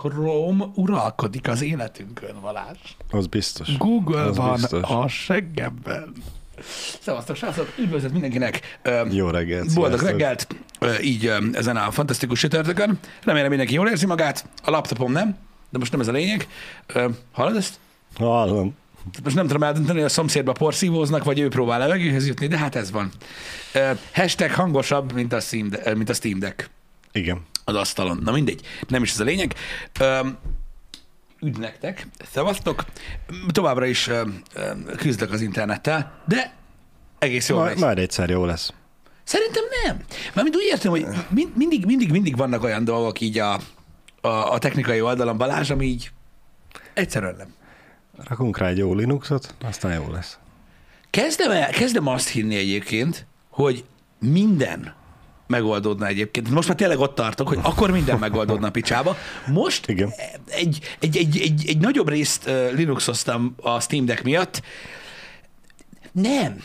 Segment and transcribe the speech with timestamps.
[0.00, 2.96] Chrome uralkodik az életünkön, Valás.
[3.10, 3.76] Az biztos.
[3.76, 4.82] Google Az van biztos.
[4.82, 6.12] a seggemben.
[7.00, 7.72] Szevasztok, srácok!
[7.78, 8.78] Üdvözlet mindenkinek!
[9.10, 9.74] Jó reggelt.
[9.74, 10.18] Boldog sziasztok.
[10.20, 10.46] reggelt!
[11.02, 12.98] Így ezen a fantasztikus sütörtökön.
[13.24, 14.48] Remélem mindenki jól érzi magát.
[14.64, 15.36] A laptopom nem,
[15.70, 16.48] de most nem ez a lényeg.
[17.32, 17.78] Hallod ezt?
[18.14, 18.74] Hallom.
[19.24, 22.74] Most nem tudom eldönteni, hogy a szomszédba porszívóznak, vagy ő próbál levegőhöz jutni, de hát
[22.74, 23.10] ez van.
[24.12, 26.70] Hashtag hangosabb, mint a Steam, mint a Steam Deck
[27.12, 27.46] Igen.
[27.64, 28.20] az asztalon.
[28.22, 29.54] Na mindegy, nem is ez a lényeg.
[30.00, 30.38] Öm,
[31.40, 32.84] üdv nektek, szevasztok.
[33.48, 34.42] Továbbra is öm,
[34.96, 36.54] küzdök az internettel, de
[37.18, 37.82] egész jól Majd, megy.
[37.84, 38.72] majd egyszer jó lesz.
[39.24, 40.04] Szerintem nem.
[40.34, 43.60] Mármint úgy értem, hogy mind, mindig, mindig, mindig vannak olyan dolgok így a,
[44.20, 46.10] a, a technikai oldalon, Balázs, ami így
[46.94, 47.54] egyszerűen nem.
[48.28, 50.38] Rakunk rá egy jó Linuxot, aztán jó lesz.
[51.10, 53.84] Kezdem, el, kezdem azt hinni egyébként, hogy
[54.18, 54.94] minden
[55.50, 56.50] megoldódna egyébként.
[56.50, 59.16] Most már tényleg ott tartok, hogy akkor minden megoldódna a picsába.
[59.46, 60.12] Most Igen.
[60.46, 64.62] egy, egy, egy, egy, egy nagyobb részt Linuxoztam a Steam Deck miatt.
[66.12, 66.62] Nem.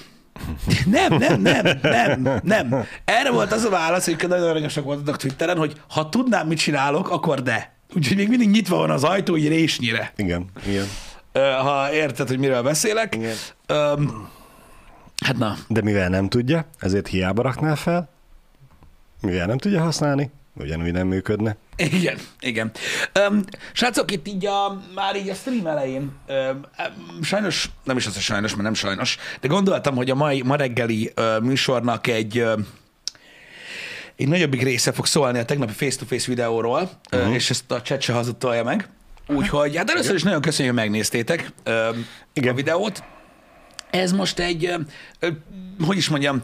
[0.86, 2.86] Nem, nem, nem, nem, nem.
[3.06, 7.10] Erre volt az a válasz, hogy nagyon aranyosak voltatok Twitteren, hogy ha tudnám, mit csinálok,
[7.10, 7.74] akkor de.
[7.96, 10.14] Úgyhogy még mindig nyitva van az ajtó, így résnyire.
[10.16, 10.86] Igen, igen.
[11.34, 13.16] Ha érted, hogy miről beszélek.
[13.16, 13.36] Igen.
[13.66, 14.28] Öm,
[15.26, 18.10] hát na, De mivel nem tudja, ezért hiába raknál fel,
[19.22, 21.56] mivel nem tudja használni, ugyanúgy nem működne.
[21.76, 22.72] Igen, igen.
[23.30, 26.66] Um, srácok, itt így a, már így a stream elején, um,
[27.22, 30.56] sajnos, nem is az, hogy sajnos, mert nem sajnos, de gondoltam, hogy a mai, ma
[30.56, 32.60] reggeli uh, műsornak egy, uh,
[34.16, 37.30] egy nagyobbik része fog szólni a tegnapi face-to-face videóról, uh-huh.
[37.30, 38.90] uh, és ezt a chat se hazudtolja meg.
[39.28, 42.54] Úgyhogy, hát először is nagyon köszönjük, hogy megnéztétek um, Igen.
[42.54, 43.04] a videót.
[43.90, 44.66] Ez most egy,
[45.20, 45.28] ö,
[45.86, 46.42] hogy is mondjam,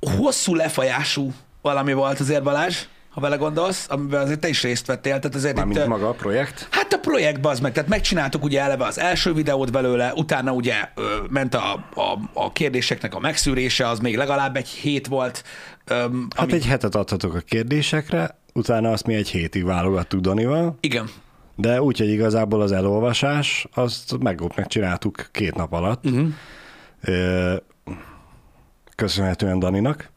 [0.00, 1.32] hosszú lefajású
[1.66, 2.76] valami volt azért Balázs,
[3.10, 6.08] ha vele gondolsz, amiben azért te is részt vettél, tehát azért itt, Mármint ö, maga
[6.08, 6.68] a projekt.
[6.70, 10.74] Hát a projektben az meg, tehát megcsináltuk ugye eleve az első videót belőle, utána ugye
[10.94, 15.44] ö, ment a, a, a kérdéseknek a megszűrése, az még legalább egy hét volt.
[15.86, 21.08] Öm, Hát egy hetet adhatok a kérdésekre, utána azt mi egy hétig válogattuk Danival, Igen,
[21.56, 26.04] de úgy, hogy igazából az elolvasás, azt meg, megcsináltuk két nap alatt.
[26.06, 26.28] Uh-huh.
[28.96, 30.10] Köszönhetően Daninak,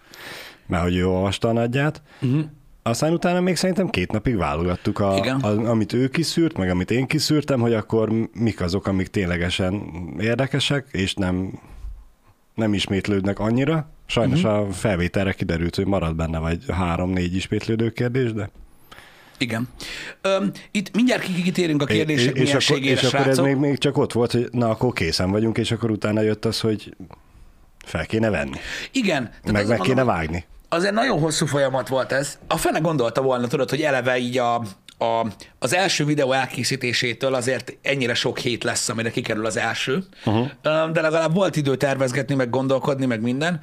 [0.70, 2.02] mert hogy ő olvasta a nagyját.
[2.22, 2.44] Uh-huh.
[2.84, 5.40] Aztán utána még szerintem két napig válogattuk, a, Igen.
[5.40, 9.84] a, amit ő kiszűrt, meg amit én kiszűrtem, hogy akkor mik azok, amik ténylegesen
[10.20, 11.60] érdekesek, és nem,
[12.56, 13.90] nem ismétlődnek annyira.
[14.06, 14.60] Sajnos uh-huh.
[14.60, 18.50] a felvételre kiderült, hogy marad benne vagy három-négy ismétlődő kérdés, de...
[19.38, 19.68] igen.
[20.22, 23.98] Öm, itt mindjárt kitérünk a kérdések és, és akkor, és akkor ez még, még csak
[23.98, 26.96] ott volt, hogy na akkor készen vagyunk, és akkor utána jött az, hogy
[27.86, 28.58] fel kéne venni,
[28.92, 29.24] Igen.
[29.24, 30.46] tehát meg meg mondom, kéne vágni.
[30.70, 32.40] Azért nagyon hosszú folyamat volt ez.
[32.48, 34.56] A fene gondolta volna, tudod, hogy eleve így a,
[34.98, 35.26] a,
[35.60, 40.04] az első videó elkészítésétől azért ennyire sok hét lesz, amire kikerül az első.
[40.26, 40.48] Uh-huh.
[40.62, 43.62] De legalább volt idő tervezgetni, meg gondolkodni, meg minden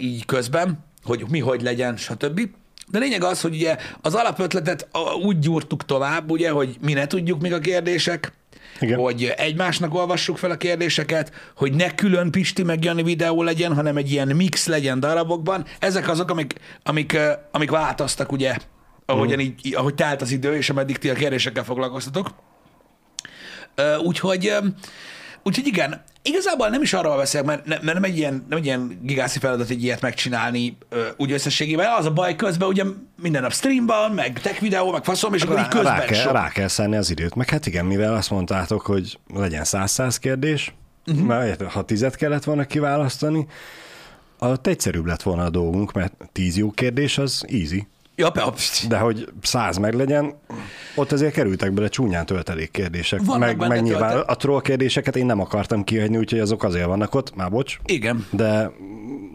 [0.00, 2.40] így közben, hogy mi hogy legyen, stb.
[2.88, 4.88] De lényeg az, hogy ugye az alapötletet
[5.22, 8.32] úgy gyúrtuk tovább, ugye, hogy mi ne tudjuk még a kérdések,
[8.80, 8.98] Igen.
[8.98, 13.96] hogy egymásnak olvassuk fel a kérdéseket, hogy ne külön Pisti meg Jani videó legyen, hanem
[13.96, 15.64] egy ilyen mix legyen darabokban.
[15.78, 17.16] Ezek azok, amik, amik,
[17.50, 18.56] amik változtak, ugye,
[19.06, 19.46] ahogyan Mhm.
[19.46, 22.28] így, ahogy telt az idő, és ameddig ti a kérdésekkel foglalkoztatok.
[24.02, 24.52] Úgyhogy,
[25.42, 28.64] úgyhogy igen, igazából nem is arról beszélek, mert, ne- mert nem, egy ilyen, nem egy
[28.64, 31.92] ilyen gigászi feladat egy ilyet megcsinálni ö, úgy összességében.
[31.98, 32.84] Az a baj közben, ugye
[33.22, 36.20] minden nap stream van, meg tech videó, meg faszom, és akkor így közben rá, kell,
[36.20, 36.32] sok.
[36.32, 37.34] rá kell szenni az időt.
[37.34, 40.74] Meg hát igen, mivel azt mondtátok, hogy legyen száz-száz kérdés,
[41.06, 41.26] uh-huh.
[41.26, 43.46] mert ha tizet kellett volna kiválasztani,
[44.38, 47.86] ott egyszerűbb lett volna a dolgunk, mert tíz jó kérdés az easy.
[48.20, 48.88] Ja, pst.
[48.88, 50.34] De hogy száz meg legyen,
[50.94, 53.20] ott azért kerültek bele csúnyán töltelék kérdések.
[53.24, 57.14] Vannak meg, meg nyilván a troll kérdéseket én nem akartam kihagyni, úgyhogy azok azért vannak
[57.14, 57.78] ott, már bocs.
[57.84, 58.26] Igen.
[58.30, 58.70] De,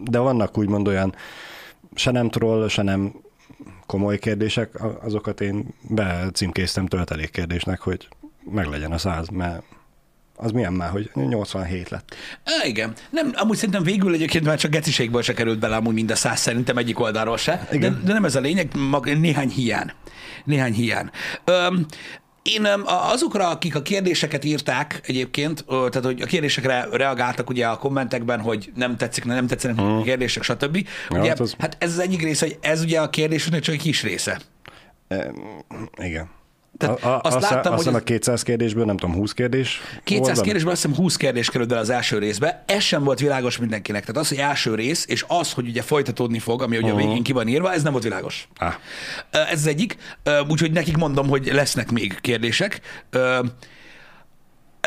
[0.04, 1.14] de vannak úgymond olyan
[1.94, 3.12] se nem troll, se nem
[3.86, 8.08] komoly kérdések, azokat én becímkéztem töltelék kérdésnek, hogy
[8.50, 9.62] meglegyen a száz, mert
[10.36, 12.14] az milyen már, hogy 87 lett.
[12.44, 12.92] Á, igen.
[13.10, 16.40] Nem, amúgy szerintem végül egyébként már csak geciségből se került bele amúgy mind a száz
[16.40, 17.66] szerintem egyik oldalról se.
[17.70, 18.00] De, Igen.
[18.04, 19.90] de nem ez a lényeg, mag, néhány hiány.
[20.44, 21.10] Néhány hiány.
[21.44, 21.86] Öm,
[22.42, 28.40] én azokra, akik a kérdéseket írták egyébként, tehát hogy a kérdésekre reagáltak ugye a kommentekben,
[28.40, 30.76] hogy nem tetszik, nem tetszenek a kérdések, stb.
[31.10, 33.74] Ja, Ugye, hát az- hát ez az egyik része, hogy ez ugye a kérdésnek csak
[33.74, 34.40] egy kis része.
[35.08, 35.30] E,
[35.96, 36.28] igen.
[36.78, 39.80] Tehát A, a, azt azt, láttam, azt hogy a 200 kérdésből, nem tudom, 20 kérdés
[40.04, 43.20] 200 volt kérdésből azt hiszem 20 kérdés került bele az első részbe, ez sem volt
[43.20, 44.00] világos mindenkinek.
[44.00, 47.22] Tehát az, hogy első rész, és az, hogy ugye folytatódni fog, ami ugye a végén
[47.22, 48.48] ki van írva, ez nem volt világos.
[48.56, 48.74] Ah,
[49.30, 49.96] Ez az egyik,
[50.48, 52.80] úgyhogy nekik mondom, hogy lesznek még kérdések.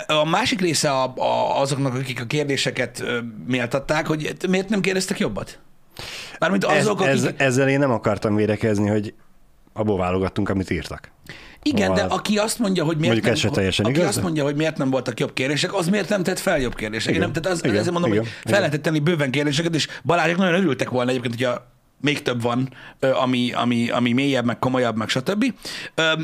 [0.07, 3.03] A másik része a, a, azoknak, akik a kérdéseket
[3.47, 5.59] méltatták, hogy miért nem kérdeztek jobbat?
[6.39, 7.11] Mármint ez, azok, akik...
[7.11, 9.13] ez, ezzel én nem akartam védekezni, hogy
[9.73, 11.11] abból válogattunk, amit írtak.
[11.63, 14.55] Igen, de aki azt mondja, hogy miért Mondjuk nem, teljesen aki igaz, azt mondja, hogy
[14.55, 17.15] miért nem voltak jobb kérdések, az miért nem tett fel jobb kérdéseket?
[17.15, 18.59] Igen, Nem, tehát az, igen, ezért mondom, igen, hogy fel igen.
[18.59, 21.65] lehetett tenni bőven kérdéseket, és Balázsék nagyon örültek volna egyébként, hogyha
[22.01, 25.53] még több van, ami, ami, ami mélyebb, meg komolyabb, meg stb.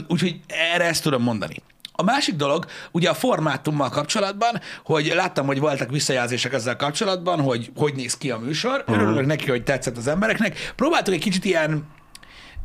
[0.07, 0.39] Úgyhogy
[0.73, 1.55] erre ezt tudom mondani.
[1.97, 7.71] A másik dolog, ugye a formátummal kapcsolatban, hogy láttam, hogy voltak visszajelzések ezzel kapcsolatban, hogy
[7.75, 8.83] hogy néz ki a műsor.
[8.87, 10.73] Örülök neki, hogy tetszett az embereknek.
[10.75, 11.87] Próbáltuk egy kicsit ilyen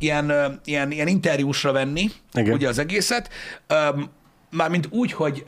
[0.01, 2.53] ilyen, ilyen, ilyen interjúsra venni, Igen.
[2.53, 3.29] ugye az egészet.
[4.49, 5.43] Mármint úgy, hogy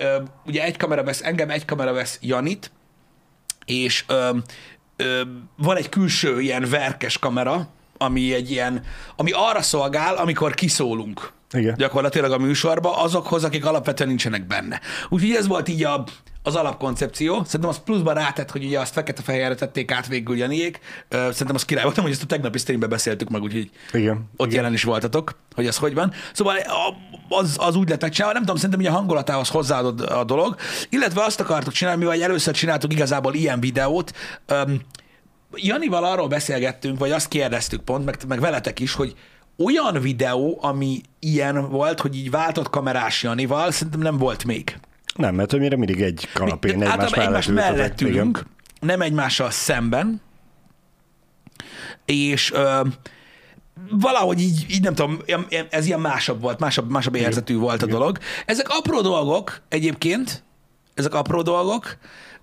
[0.45, 2.71] ugye egy kamera vesz engem, egy kamera vesz Janit,
[3.65, 4.37] és ö,
[4.95, 5.21] ö,
[5.57, 7.67] van egy külső ilyen verkes kamera,
[7.97, 8.83] ami egy ilyen,
[9.15, 11.75] ami arra szolgál, amikor kiszólunk Igen.
[11.77, 14.79] gyakorlatilag a műsorba azokhoz, akik alapvetően nincsenek benne.
[15.09, 16.03] Úgyhogy ez volt így a,
[16.43, 17.43] az alapkoncepció.
[17.43, 20.79] Szerintem az pluszban rátett, hogy ugye azt fekete-fehérre tették át végül Janiék.
[21.09, 24.29] Szerintem az király voltam, hogy ezt a tegnapi streamben beszéltük meg, úgyhogy Igen.
[24.37, 24.59] ott Igen.
[24.59, 26.13] jelen is voltatok, hogy ez hogy van.
[26.33, 26.55] Szóval
[27.29, 30.55] az, az úgy lett megcsinálva, nem tudom, szerintem ugye a hangulatához hozzáadott a dolog,
[30.89, 34.13] illetve azt akartuk csinálni, mivel először csináltuk igazából ilyen videót,
[35.55, 39.15] Janival arról beszélgettünk, vagy azt kérdeztük pont, meg, meg veletek is, hogy
[39.57, 44.77] olyan videó, ami ilyen volt, hogy így váltott kamerás Janival, szerintem nem volt még.
[45.15, 48.13] Nem, mert többnyire mindig egy kanapén, Tehát egymás mellett egymás mellett Igen.
[48.13, 48.45] ülünk,
[48.79, 50.21] nem egymással szemben,
[52.05, 52.81] és ö,
[53.89, 55.19] valahogy így, így nem tudom,
[55.69, 58.17] ez ilyen másabb volt, másabb, másabb érzetű volt a dolog.
[58.45, 60.43] Ezek apró dolgok egyébként,
[60.93, 61.97] ezek apró dolgok,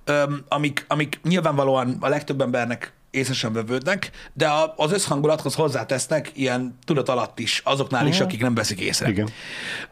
[0.04, 6.30] öm, amik, amik nyilvánvalóan a legtöbb embernek észre sem vevődnek, de a- az összhangulathoz hozzátesznek
[6.34, 9.08] ilyen tudat alatt is, azoknál is, akik nem veszik észre.
[9.08, 9.28] Igen.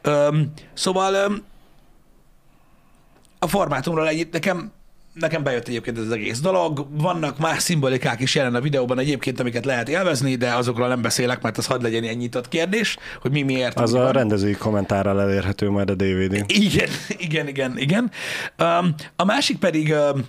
[0.03, 1.43] Öm, szóval öm,
[3.39, 4.73] a formátumról egyébként nekem,
[5.13, 6.87] nekem bejött egyébként ez az egész dolog.
[6.91, 11.43] Vannak más szimbolikák is jelen a videóban egyébként, amiket lehet élvezni, de azokról nem beszélek,
[11.43, 13.79] mert az hadd legyen egy nyitott kérdés, hogy mi miért.
[13.79, 14.13] Az a van.
[14.13, 16.45] rendezői kommentárral elérhető majd a DVD-n.
[16.47, 16.89] Igen,
[17.27, 18.11] igen, igen, igen.
[18.59, 20.25] Um, a másik pedig, um,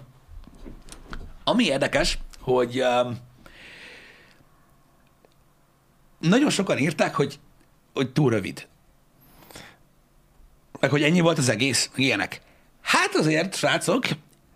[1.43, 3.17] ami érdekes, hogy um,
[6.19, 7.39] nagyon sokan írták, hogy,
[7.93, 8.67] hogy túl rövid.
[10.79, 12.41] Meg hogy ennyi volt az egész, ilyenek.
[13.11, 14.05] Hát azért, srácok,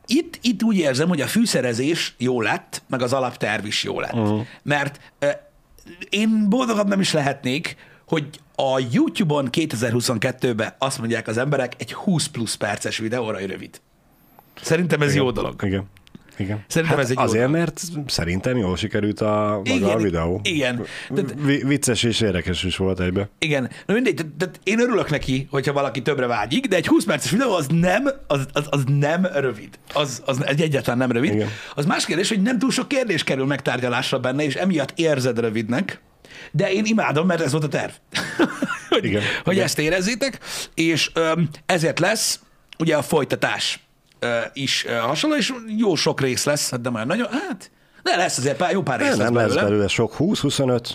[0.05, 4.13] itt, itt úgy érzem, hogy a fűszerezés jó lett, meg az alapterv is jó lett.
[4.13, 4.45] Uh-huh.
[4.63, 5.29] Mert uh,
[6.09, 7.75] én boldogabb nem is lehetnék,
[8.07, 13.81] hogy a YouTube-on 2022-ben azt mondják az emberek, egy 20 plusz perces videóra rövid.
[14.61, 15.55] Szerintem ez jó dolog.
[15.63, 15.85] Igen.
[16.37, 16.63] Igen.
[16.67, 17.51] Szerintem hát ez egy azért, dolog.
[17.59, 20.39] mert szerintem jól sikerült a, maga Igen, a videó.
[20.43, 20.85] igen.
[21.15, 23.29] Tehát- Vi- vicces és érdekes is volt egybe.
[23.39, 27.03] Igen, na mindegy, tehát, tehát én örülök neki, hogyha valaki többre vágyik, de egy 20
[27.05, 29.69] perces videó az nem, az, az, az nem rövid.
[29.93, 31.33] Az, az egy egyáltalán nem rövid.
[31.33, 31.49] Igen.
[31.75, 36.01] Az más kérdés, hogy nem túl sok kérdés kerül megtárgyalásra benne, és emiatt érzed rövidnek,
[36.51, 37.91] de én imádom, mert ez volt a terv.
[38.89, 39.65] hogy Igen, hogy igen.
[39.65, 40.39] ezt érezzétek,
[40.73, 42.39] és öm, ezért lesz
[42.77, 43.79] ugye a folytatás
[44.53, 47.71] is hasonló, és jó sok rész lesz, hát de már nagyon, hát,
[48.03, 49.63] de lesz azért pár, jó pár rész Nem, lesz nem lesz belőle.
[49.63, 50.89] belőle sok 20-25,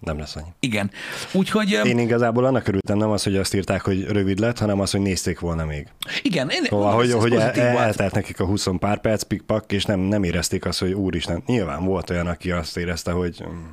[0.00, 0.48] nem lesz annyi.
[0.60, 0.90] Igen.
[1.32, 4.90] Úgyhogy Én igazából annak örültem, nem az, hogy azt írták, hogy rövid lett, hanem az,
[4.90, 5.88] hogy nézték volna még.
[6.22, 10.00] igen, én, Szóval, hogy, hogy el, eltelt nekik a 20 pár perc, pikpak, és nem,
[10.00, 11.42] nem érezték azt, hogy úristen.
[11.46, 13.64] Nyilván volt olyan, aki azt érezte, hogy mm,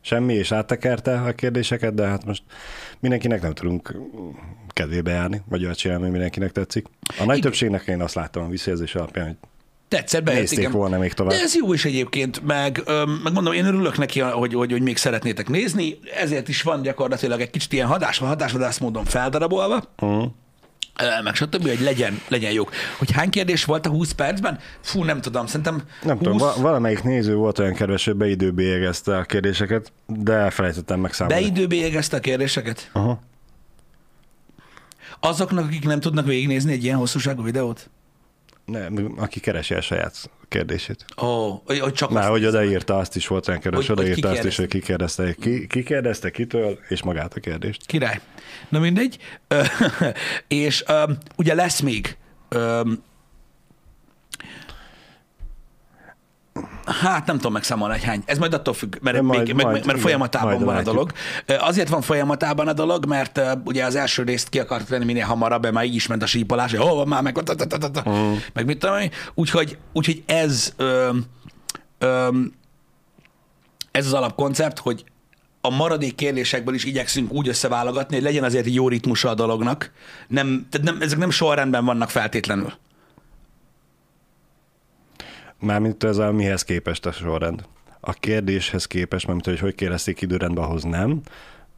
[0.00, 2.42] semmi, és áttekerte a kérdéseket, de hát most
[3.00, 3.96] mindenkinek nem tudunk
[4.68, 6.86] kedvébe járni, vagy olyat csinálni, hogy mindenkinek tetszik.
[7.08, 7.40] A nagy Igen.
[7.40, 9.36] többségnek én azt láttam a visszajelzés alapján, hogy
[9.88, 10.70] Tetszett, nézték igen.
[10.70, 11.32] volna még tovább.
[11.32, 12.82] De ez jó is egyébként, meg,
[13.22, 17.40] meg mondom, én örülök neki, hogy, hogy, hogy még szeretnétek nézni, ezért is van gyakorlatilag
[17.40, 20.30] egy kicsit ilyen hadás, hatásvadász módon feldarabolva, Uh-huh.
[21.22, 22.70] Meg stb., hogy legyen, legyen jók.
[22.98, 24.58] Hogy hány kérdés volt a 20 percben?
[24.80, 26.22] Fú, nem tudom, szerintem Nem 20...
[26.24, 31.40] tudom, va- valamelyik néző volt olyan kedves, hogy beidőbélyegezte a kérdéseket, de elfelejtettem megszámolni.
[31.40, 32.90] Beidőbélyegezte a kérdéseket?
[32.92, 33.20] Aha.
[35.20, 37.90] Azoknak, akik nem tudnak végignézni egy ilyen hosszúságú videót?
[38.66, 41.04] Nem, aki keresi a saját kérdését.
[41.22, 44.04] Ó, oh, hogy, hogy csak Már hogy odaírta, azt is volt olyan kedves, Hogy- hogy
[44.06, 47.86] odaírta azt is, hogy kikérdezte, ki, kikérdezte kitől, és magát a kérdést.
[47.86, 48.20] Király.
[48.68, 49.18] Na mindegy.
[50.48, 52.16] És ö, ugye lesz még
[52.48, 52.80] ö,
[56.86, 58.22] Hát nem tudom megszámolni, hogy hány.
[58.26, 60.76] Ez majd attól függ, mert, majd- még, meg, majd, mert igen, folyamatában majd van a
[60.76, 60.94] látjuk.
[60.94, 61.12] dolog.
[61.46, 65.04] Ö, Azért van folyamatában a dolog, mert ö, ugye az első részt ki akart venni
[65.04, 67.38] minél hamarabb, mert már így is ment a sípolás, hogy hol van már, meg,
[68.08, 68.32] Mm.
[68.52, 69.10] meg mit tudom én.
[69.34, 71.10] Úgyhogy, úgyhogy ez, ö,
[71.98, 72.28] ö,
[73.90, 75.04] ez az alapkoncept, hogy
[75.60, 79.90] a maradék kérdésekből is igyekszünk úgy összeválogatni, hogy legyen azért jó ritmusa a dolognak.
[80.28, 82.72] Nem, tehát nem, ezek nem sorrendben vannak feltétlenül.
[85.66, 87.64] Mármint ez a mihez képest a sorrend.
[88.00, 91.20] A kérdéshez képest, mármint hogy hogy kérdezték időrendben, ahhoz nem.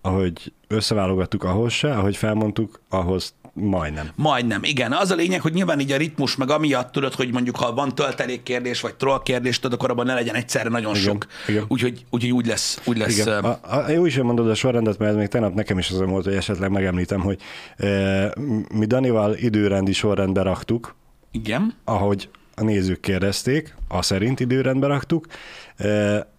[0.00, 4.08] Ahogy összeválogattuk, ahhoz se, ahogy felmondtuk, ahhoz majdnem.
[4.14, 4.92] Majdnem, igen.
[4.92, 7.94] Az a lényeg, hogy nyilván így a ritmus, meg amiatt tudod, hogy mondjuk ha van
[7.94, 11.26] töltelék kérdés, vagy troll kérdés, tudod, akkor abban ne legyen egyszerre nagyon Igen, sok.
[11.46, 11.64] igen.
[11.68, 13.18] Úgyhogy, úgyhogy úgy lesz, úgy lesz.
[13.18, 13.44] Igen.
[13.44, 16.24] A, a, jó is, mondod a sorrendet, mert ez még tegnap nekem is azon volt,
[16.24, 17.40] hogy esetleg megemlítem, hogy
[17.76, 18.32] e,
[18.74, 20.94] mi Danival időrendi sorrendbe raktuk,
[21.30, 21.74] igen.
[21.84, 25.26] ahogy a nézők kérdezték, a szerint időrendbe raktuk.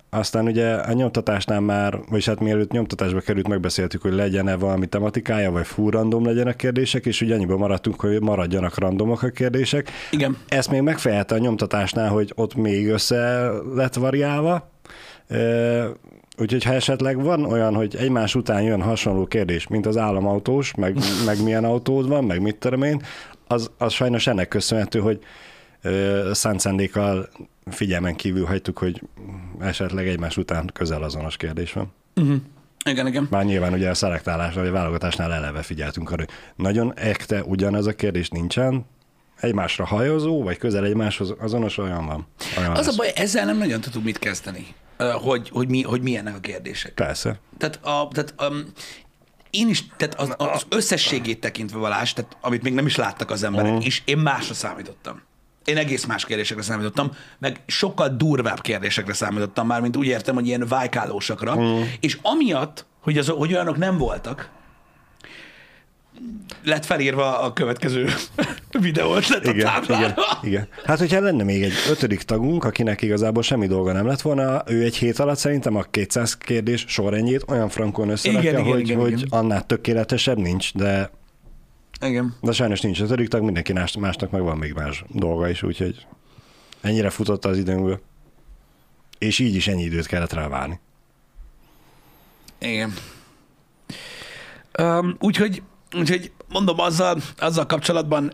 [0.09, 5.51] Aztán ugye a nyomtatásnál már, vagyis hát mielőtt nyomtatásba került, megbeszéltük, hogy legyen-e valami tematikája,
[5.51, 9.91] vagy full random legyen a kérdések, és ugye annyiban maradtunk, hogy maradjanak randomok a kérdések.
[10.11, 10.37] Igen.
[10.47, 14.71] Ezt még megfejelte a nyomtatásnál, hogy ott még össze lett variálva.
[16.37, 20.97] Úgyhogy ha esetleg van olyan, hogy egymás után jön hasonló kérdés, mint az államautós, meg,
[21.25, 23.01] meg milyen autód van, meg mit tudom én,
[23.47, 25.19] az, az sajnos ennek köszönhető, hogy
[26.31, 27.29] szánt szándékkal
[27.65, 29.01] figyelmen kívül hagytuk, hogy
[29.59, 31.93] esetleg egymás után közel azonos kérdés van.
[32.85, 33.27] Igen, igen.
[33.29, 37.87] Már nyilván ugye a szelektálásnál, vagy a válogatásnál eleve figyeltünk arra, hogy nagyon ekte ugyanaz
[37.87, 38.85] a kérdés nincsen,
[39.39, 42.27] egymásra hajozó, vagy közel egymáshoz azonos olyan van.
[42.57, 42.95] Olyan Az a lesz.
[42.95, 44.65] baj, ezzel nem nagyon tudunk mit kezdeni,
[45.21, 46.93] hogy, hogy, mi, hogy milyenek a kérdések.
[46.93, 47.39] Persze.
[47.57, 48.63] Tehát, a, tehát um,
[49.49, 53.43] én is, tehát az, az összességét tekintve valás, tehát amit még nem is láttak az
[53.43, 53.81] emberek Mhm.
[53.85, 55.21] is, én másra számítottam.
[55.65, 60.47] Én egész más kérdésekre számítottam, meg sokkal durvább kérdésekre számítottam már, mint úgy értem, hogy
[60.47, 61.55] ilyen vájkálósakra.
[61.55, 61.81] Mhm.
[61.99, 64.49] És amiatt, hogy, az, hogy olyanok nem voltak,
[66.63, 68.09] lett felírva a következő
[68.79, 70.15] videót, lett a Igen, igen, táblára.
[70.41, 70.67] igen.
[70.85, 74.83] Hát, hogyha lenne még egy ötödik tagunk, akinek igazából semmi dolga nem lett volna, ő
[74.83, 78.99] egy hét alatt szerintem a 200 kérdés sorrendjét olyan frankon összerakja, Igen, igen, hogy, igen,
[78.99, 79.27] hogy igen.
[79.29, 81.11] annál tökéletesebb nincs, de,
[82.01, 82.35] Igen.
[82.41, 86.05] de sajnos nincs ötödik tag, mindenki más- másnak meg van még más dolga is, úgyhogy
[86.81, 88.01] ennyire futott az időnkből.
[89.17, 90.79] És így is ennyi időt kellett rá várni.
[92.57, 92.93] Igen.
[94.79, 95.63] Um, úgyhogy,
[95.97, 98.33] úgyhogy mondom, azzal, azzal kapcsolatban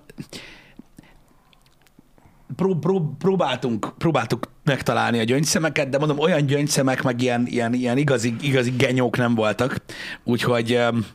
[2.56, 7.98] pró, pró, próbáltunk, próbáltuk megtalálni a gyöngyszemeket, de mondom, olyan gyöngyszemek, meg ilyen, ilyen, ilyen
[7.98, 9.82] igazi, igazi genyók nem voltak,
[10.24, 11.06] úgyhogy um,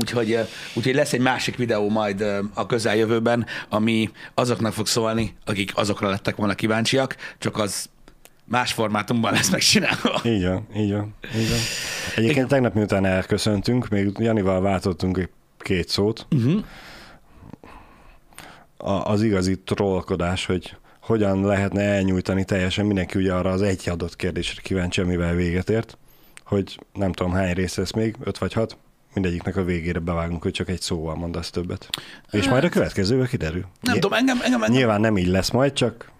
[0.00, 0.38] Úgyhogy,
[0.74, 2.24] úgyhogy lesz egy másik videó majd
[2.54, 7.88] a közeljövőben, ami azoknak fog szólni, akik azokra lettek volna kíváncsiak, csak az
[8.44, 10.20] más formátumban lesz megcsinálva.
[10.24, 11.58] Így van, így van, így van.
[12.10, 12.48] Egyébként Igen.
[12.48, 15.28] tegnap miután elköszöntünk, még Janival váltottunk egy
[15.58, 16.26] két szót.
[16.30, 16.64] Uh-huh.
[18.76, 24.16] A, az igazi trollkodás, hogy hogyan lehetne elnyújtani teljesen mindenki ugye arra az egy adott
[24.16, 25.98] kérdésre kíváncsi, amivel véget ért,
[26.44, 28.76] hogy nem tudom hány rész lesz még, öt vagy hat,
[29.14, 31.88] mindegyiknek a végére bevágunk, hogy csak egy szóval mondasz többet.
[32.30, 33.64] És majd a következőből kiderül.
[33.80, 36.10] Nem Ny- tudom, engem, engem, engem Nyilván nem így lesz majd, csak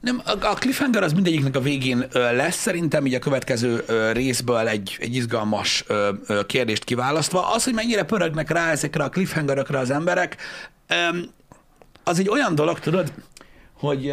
[0.00, 5.14] Nem, a, cliffhanger az mindegyiknek a végén lesz, szerintem így a következő részből egy, egy
[5.14, 5.84] izgalmas
[6.46, 7.52] kérdést kiválasztva.
[7.52, 10.36] Az, hogy mennyire pörögnek rá ezekre a cliffhangerökre az emberek,
[12.04, 13.12] az egy olyan dolog, tudod,
[13.72, 14.12] hogy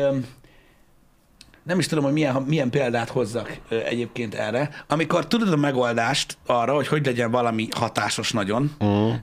[1.70, 6.74] nem is tudom, hogy milyen, milyen példát hozzak egyébként erre, amikor tudod a megoldást arra,
[6.74, 9.14] hogy hogy legyen valami hatásos nagyon, uh-huh.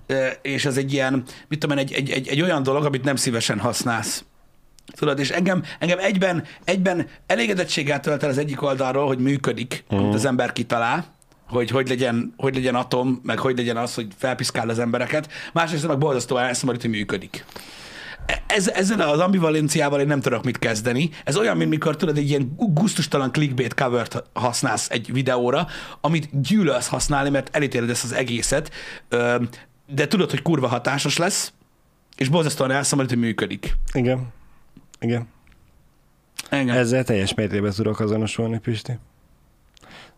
[0.43, 3.17] és ez egy ilyen, mit tudom én, egy, egy, egy, egy olyan dolog, amit nem
[3.17, 4.25] szívesen használsz.
[4.97, 10.01] Tudod, és engem, engem egyben, egyben elégedettséggel tölt el az egyik oldalról, hogy működik, uh-huh.
[10.01, 11.05] amit az ember kitalál,
[11.49, 15.29] hogy hogy legyen, hogy legyen atom, meg hogy legyen az, hogy felpiszkál az embereket.
[15.53, 17.45] Másrészt meg borzasztóan elszomorít, hogy működik.
[18.47, 21.11] Ez, ezzel az ambivalenciával én nem tudok mit kezdeni.
[21.25, 25.67] Ez olyan, mint mikor tudod, egy ilyen gusztustalan clickbait covert használsz egy videóra,
[26.01, 28.71] amit gyűlölsz használni, mert elítéled ezt az egészet,
[29.87, 31.53] de tudod, hogy kurva hatásos lesz,
[32.17, 33.75] és borzasztóan elszomorít, hogy működik.
[33.93, 34.33] igen.
[35.01, 35.29] Igen.
[36.49, 36.77] Engem.
[36.77, 38.99] Ezzel teljes mértékben tudok azonosulni, Pisti.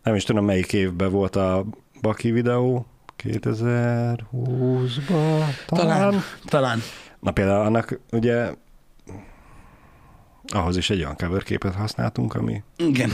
[0.03, 1.65] Nem is tudom, melyik évben volt a
[2.01, 2.85] Baki videó.
[3.23, 5.65] 2020-ban talán.
[5.65, 6.23] Talán.
[6.45, 6.81] Talán.
[7.19, 8.53] Na például annak ugye
[10.47, 13.11] ahhoz is egy olyan cover képet használtunk, ami Igen.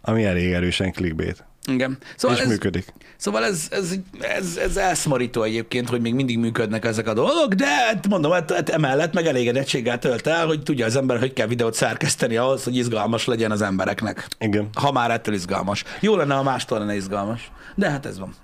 [0.00, 1.44] ami elég erősen clickbait.
[1.66, 1.98] Igen.
[2.16, 2.92] Szóval és ez, működik.
[3.16, 7.66] Szóval ez, ez, ez, ez elszmarító egyébként, hogy még mindig működnek ezek a dolgok, de
[7.66, 11.46] hát mondom, hát, hát emellett meg elégedettséggel tölt el, hogy tudja az ember, hogy kell
[11.46, 14.26] videót szerkeszteni ahhoz, hogy izgalmas legyen az embereknek.
[14.38, 14.68] Igen.
[14.74, 15.84] Ha már ettől izgalmas.
[16.00, 17.50] Jó lenne, ha mástól lenne izgalmas.
[17.74, 18.34] De hát ez van.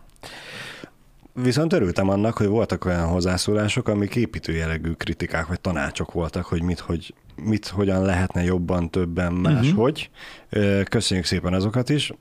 [1.32, 6.62] Viszont örültem annak, hogy voltak olyan hozzászólások, amik építő jellegű kritikák vagy tanácsok voltak, hogy
[6.62, 10.10] mit, hogy, mit hogyan lehetne jobban, többen, máshogy.
[10.52, 10.82] Uh-huh.
[10.82, 12.12] Köszönjük szépen azokat is.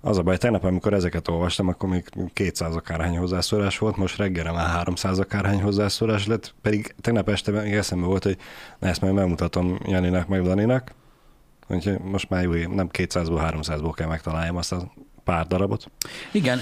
[0.00, 4.52] Az a baj, tegnap, amikor ezeket olvastam, akkor még 200 akárhány hozzászólás volt, most reggelre
[4.52, 8.36] már 300 akárhány hozzászólás lett, pedig tegnap este még eszembe volt, hogy
[8.78, 10.94] na ezt majd megmutatom Janinak, meg Daninak,
[11.68, 14.92] úgyhogy most már jó, nem 200-ból, 300-ból kell megtaláljam azt a
[15.24, 15.90] pár darabot.
[16.30, 16.60] Igen.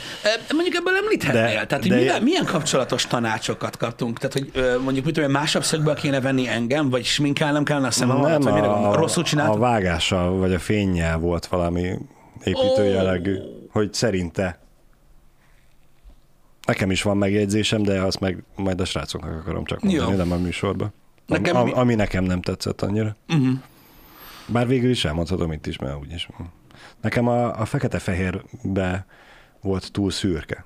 [0.52, 1.42] Mondjuk ebből említhetnél.
[1.42, 4.19] De- Tehát, hogy de- milyen, milyen kapcsolatos tanácsokat kaptunk?
[4.19, 8.16] Tehát, hogy mondjuk mit tudom, másabb szögből kéne venni engem, vagy sminkálnom kellene a szemem
[8.16, 8.92] alatt, vagy mire gondolom?
[8.92, 9.61] Rosszul a csináltam?
[9.61, 11.99] vágással, vagy a fénnyel volt valami
[12.45, 13.37] építő jellegű,
[13.71, 14.61] hogy szerinte
[16.66, 20.16] Nekem is van megjegyzésem, de azt meg majd a srácoknak akarom csak mondani, Jó.
[20.16, 20.92] nem a műsorban.
[21.26, 23.16] Nekem Am, mi- ami nekem nem tetszett annyira.
[23.28, 23.49] Uh-huh.
[24.47, 26.28] Bár végül is elmondhatom itt is, mert úgyis.
[27.00, 29.06] Nekem a, a fekete-fehérbe
[29.60, 30.64] volt túl szürke.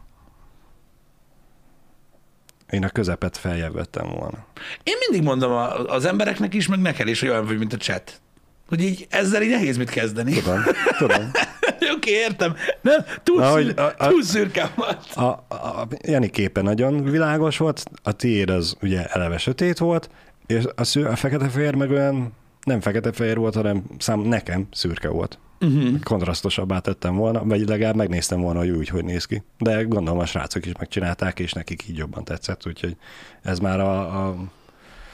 [2.71, 4.47] Én a közepet feljebb vettem volna.
[4.83, 7.77] Én mindig mondom a- az embereknek is, meg neked is, hogy olyan vagy, mint a
[7.77, 8.21] chat.
[8.69, 10.33] Hogy így ezzel így nehéz mit kezdeni.
[10.33, 10.63] Tudom,
[10.99, 11.31] tudom.
[11.97, 12.55] Oké, értem.
[12.81, 15.05] Nem, túl, Na, szür, hogy a- a- túl szürke volt.
[15.15, 20.11] A, a, a Jani képe nagyon világos volt, a tiéd az ugye eleve sötét volt,
[20.47, 22.33] és a, sző, a fekete-fehér meg olyan
[22.65, 25.39] nem fekete-fehér volt, hanem szám, nekem szürke volt.
[25.61, 26.01] Uh-huh.
[26.03, 29.43] Kontrasztosabbá tettem volna, vagy legalább megnéztem volna, hogy úgy, hogy néz ki.
[29.59, 32.97] De gondolom a srácok is megcsinálták, és nekik így jobban tetszett, úgyhogy
[33.43, 34.37] ez már a, a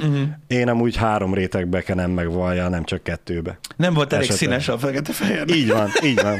[0.02, 0.28] Uh-huh.
[0.47, 3.59] én amúgy három rétegbe kenem meg valja, nem csak kettőbe.
[3.76, 4.61] Nem volt elég Esetleg.
[4.61, 5.44] színes a fekete fehér.
[5.56, 6.38] Így van, így van.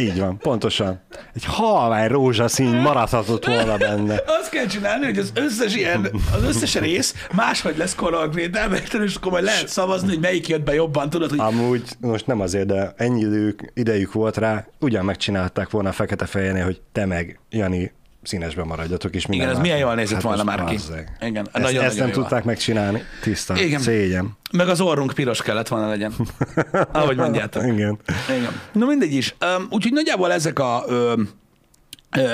[0.00, 1.00] Így van, pontosan.
[1.34, 4.22] Egy halvány rózsaszín maradhatott volna benne.
[4.26, 8.68] Azt kell csinálni, hogy az összes ilyen, az összes rész máshogy lesz grade
[9.04, 12.40] és akkor majd lehet szavazni, hogy melyik jött be jobban, tudod, hogy Amúgy most nem
[12.40, 17.06] azért, de ennyi idők, idejük volt rá, ugyan megcsinálták volna a fekete fejénél, hogy te
[17.06, 17.92] meg Jani
[18.22, 20.74] színesben maradjatok, és minden Igen, ez milyen jól nézett volna most már ki.
[20.74, 21.16] bazzeg.
[21.20, 22.16] Igen, ezt, nagyon-nagyon ezt nem jól.
[22.16, 23.02] tudták megcsinálni.
[23.22, 23.60] Tiszta.
[23.60, 23.80] Igen.
[23.80, 24.36] Szégyen.
[24.52, 26.12] meg az orrunk piros kellett volna legyen.
[26.92, 27.62] Ahogy mondjátok.
[27.62, 27.98] Igen.
[28.28, 28.60] Igen.
[28.72, 29.34] Na mindegy is.
[29.70, 30.84] Úgyhogy nagyjából ezek a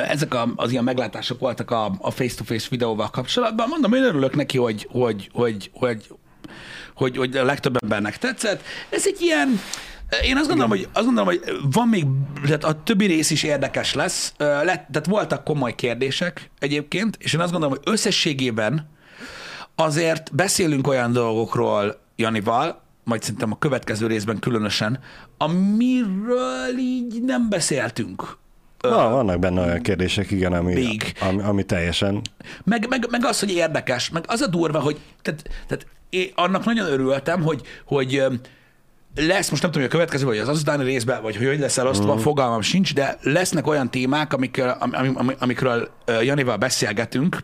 [0.09, 3.69] ezek a, az ilyen meglátások voltak a, a face-to-face videóval kapcsolatban.
[3.69, 6.09] Mondom, én örülök neki, hogy, hogy, hogy, hogy,
[6.95, 8.63] hogy, hogy a legtöbb embernek tetszett.
[8.89, 9.61] Ez egy ilyen,
[10.23, 11.43] én azt gondolom, hogy, azt gondolom, hogy
[11.73, 12.05] van még,
[12.45, 14.35] tehát a többi rész is érdekes lesz.
[14.39, 18.91] Lett, tehát voltak komoly kérdések egyébként, és én azt gondolom, hogy összességében
[19.75, 25.01] azért beszélünk olyan dolgokról Janival, majd szerintem a következő részben különösen,
[25.39, 28.37] amiről így nem beszéltünk.
[28.81, 31.13] Na, vannak benne olyan kérdések, igen, ami, Még.
[31.21, 32.21] ami, ami teljesen
[32.65, 36.65] Meg, meg, meg az, hogy érdekes, meg az a durva, hogy tehát, tehát én annak
[36.65, 38.25] nagyon örültem, hogy, hogy
[39.17, 41.79] lesz, most nem tudom, hogy a következő, vagy az azutáni részben, vagy hogy hogy lesz
[41.79, 42.19] elosztva, mm.
[42.19, 45.91] fogalmam sincs, de lesznek olyan témák, amikről, am, am, am, amikről
[46.23, 47.39] Janival beszélgetünk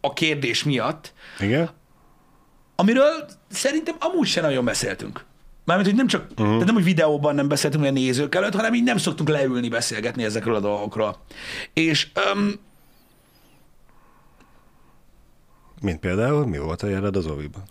[0.00, 1.70] a kérdés miatt, Igen?
[2.76, 5.24] amiről szerintem amúgy sem nagyon beszéltünk.
[5.64, 6.46] Mármint, hogy nem csak, uh-huh.
[6.46, 10.24] tehát nem, hogy videóban nem beszéltünk a nézők előtt, hanem így nem szoktunk leülni beszélgetni
[10.24, 11.16] ezekről a dolgokról.
[11.72, 12.52] És um,
[15.82, 17.62] Mint például, mi volt a jeled az oviban?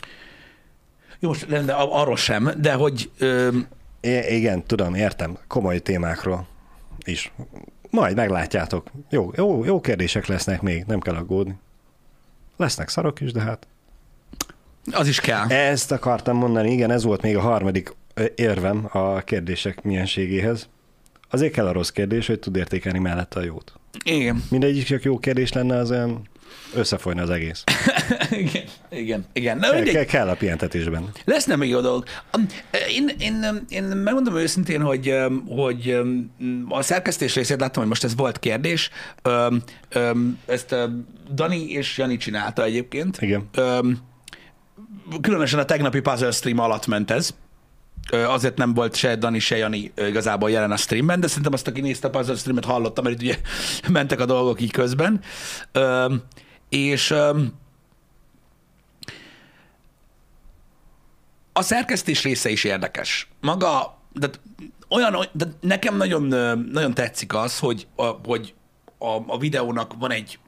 [1.20, 3.68] Jó, most nem, de arról sem, de hogy um,
[4.02, 6.48] I- igen, tudom, értem, komoly témákról
[7.04, 7.32] is.
[7.90, 8.92] Majd meglátjátok.
[9.10, 11.56] Jó, jó, jó kérdések lesznek még, nem kell aggódni.
[12.58, 13.68] Lesznek szarok is, de hát
[14.92, 15.48] az is kell.
[15.48, 20.70] Ezt akartam mondani, igen, ez volt még a harmadik ö, érvem a kérdések mienségéhez.
[21.30, 23.74] Azért kell a rossz kérdés, hogy tud értékelni mellette a jót.
[24.04, 24.44] Igen.
[24.50, 26.28] Mindegyik csak jó kérdés lenne, az olyan
[26.74, 27.64] összefolyna az egész.
[28.32, 29.58] igen, igen, igen.
[29.58, 29.94] Na, Kell, mindegy.
[29.94, 31.10] kell, kell a pihentetésben.
[31.26, 32.06] Lesznek még jó dolgok.
[32.38, 32.46] Um,
[32.96, 35.16] Én, én, én megmondom őszintén, hogy,
[35.48, 35.98] hogy
[36.70, 38.90] a szerkesztés részét láttam, hogy most ez volt kérdés.
[40.46, 40.76] Ezt
[41.34, 43.22] Dani és Jani csinálta egyébként.
[43.22, 43.50] Igen.
[45.22, 47.34] Különösen a tegnapi puzzle stream alatt ment ez.
[48.12, 51.82] Azért nem volt se Dani, se Jani igazából jelen a streamben, de szerintem azt, aki
[51.82, 53.39] nézte a streamet, hallotta, mert itt ugye
[53.98, 55.22] mentek a dolgok így közben.
[56.69, 57.12] És
[61.54, 63.28] a szerkesztés része is érdekes.
[63.41, 64.30] Maga, de
[64.89, 66.24] olyan, de nekem nagyon,
[66.72, 68.54] nagyon tetszik az, hogy a, hogy
[68.98, 70.39] a, a videónak van egy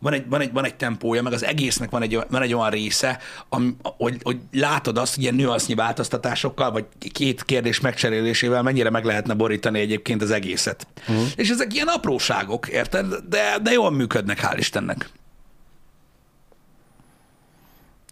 [0.00, 2.70] van egy, van, egy, van egy tempója, meg az egésznek van egy, van egy olyan
[2.70, 8.90] része, am, hogy, hogy látod azt, hogy ilyen nüansznyi változtatásokkal, vagy két kérdés megcserélésével mennyire
[8.90, 10.86] meg lehetne borítani egyébként az egészet.
[11.08, 11.26] Uh-huh.
[11.36, 13.14] És ezek ilyen apróságok, érted?
[13.28, 15.10] De, de jól működnek, hál' Istennek.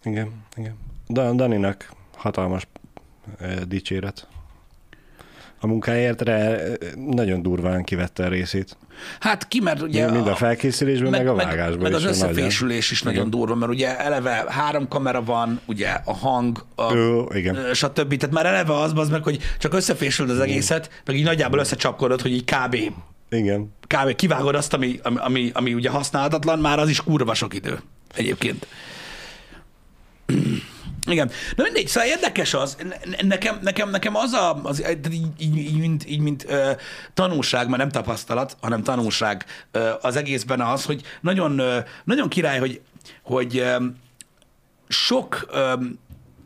[0.03, 0.77] Igen, igen.
[1.07, 2.67] Dan- Daninak hatalmas
[3.39, 4.27] eh, dicséret.
[5.59, 6.61] A munkáért re,
[6.95, 8.77] nagyon durván kivette a részét.
[9.19, 10.11] Hát ki, mert ugye...
[10.11, 13.71] Mind a felkészülésben, meg, meg a vágásban meg, meg az összefésülés is nagyon durva, mert
[13.71, 17.55] ugye eleve három kamera van, ugye a hang, a, Jó, igen.
[17.55, 18.15] ö, stb.
[18.15, 22.21] Tehát már eleve az, az meg, hogy csak összefésült az egészet, meg így nagyjából összecsapkodod,
[22.21, 22.77] hogy így kb.
[23.29, 23.73] Igen.
[23.87, 24.15] kb.
[24.15, 27.79] kivágod azt, ami, ami, ami, ami ugye használhatatlan, már az is kurva sok idő
[28.15, 28.67] egyébként.
[31.09, 31.31] Igen.
[31.55, 35.77] Na mindegy, szóval érdekes az, ne- nekem, nekem, nekem az a, az, így, így, így,
[35.77, 36.71] mint, így, mint ö,
[37.13, 42.59] tanulság, mert nem tapasztalat, hanem tanulság ö, az egészben az, hogy nagyon, ö, nagyon király,
[42.59, 42.81] hogy,
[43.23, 43.75] hogy ö,
[44.87, 45.73] sok ö,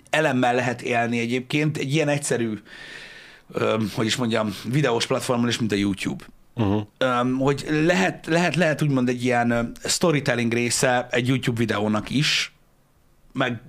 [0.10, 2.62] elemmel lehet élni egyébként egy ilyen egyszerű,
[3.52, 6.23] ö, hogy is mondjam, videós platformon is, mint a YouTube.
[6.56, 7.39] Uh-huh.
[7.39, 12.54] Hogy lehet, lehet, lehet úgymond egy ilyen storytelling része egy YouTube videónak is,
[13.32, 13.62] meg,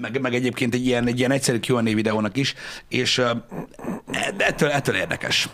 [0.00, 2.54] meg, meg egyébként egy ilyen, egy ilyen egyszerű Q&A videónak is,
[2.88, 3.30] és uh,
[4.38, 5.48] ettől, ettől érdekes.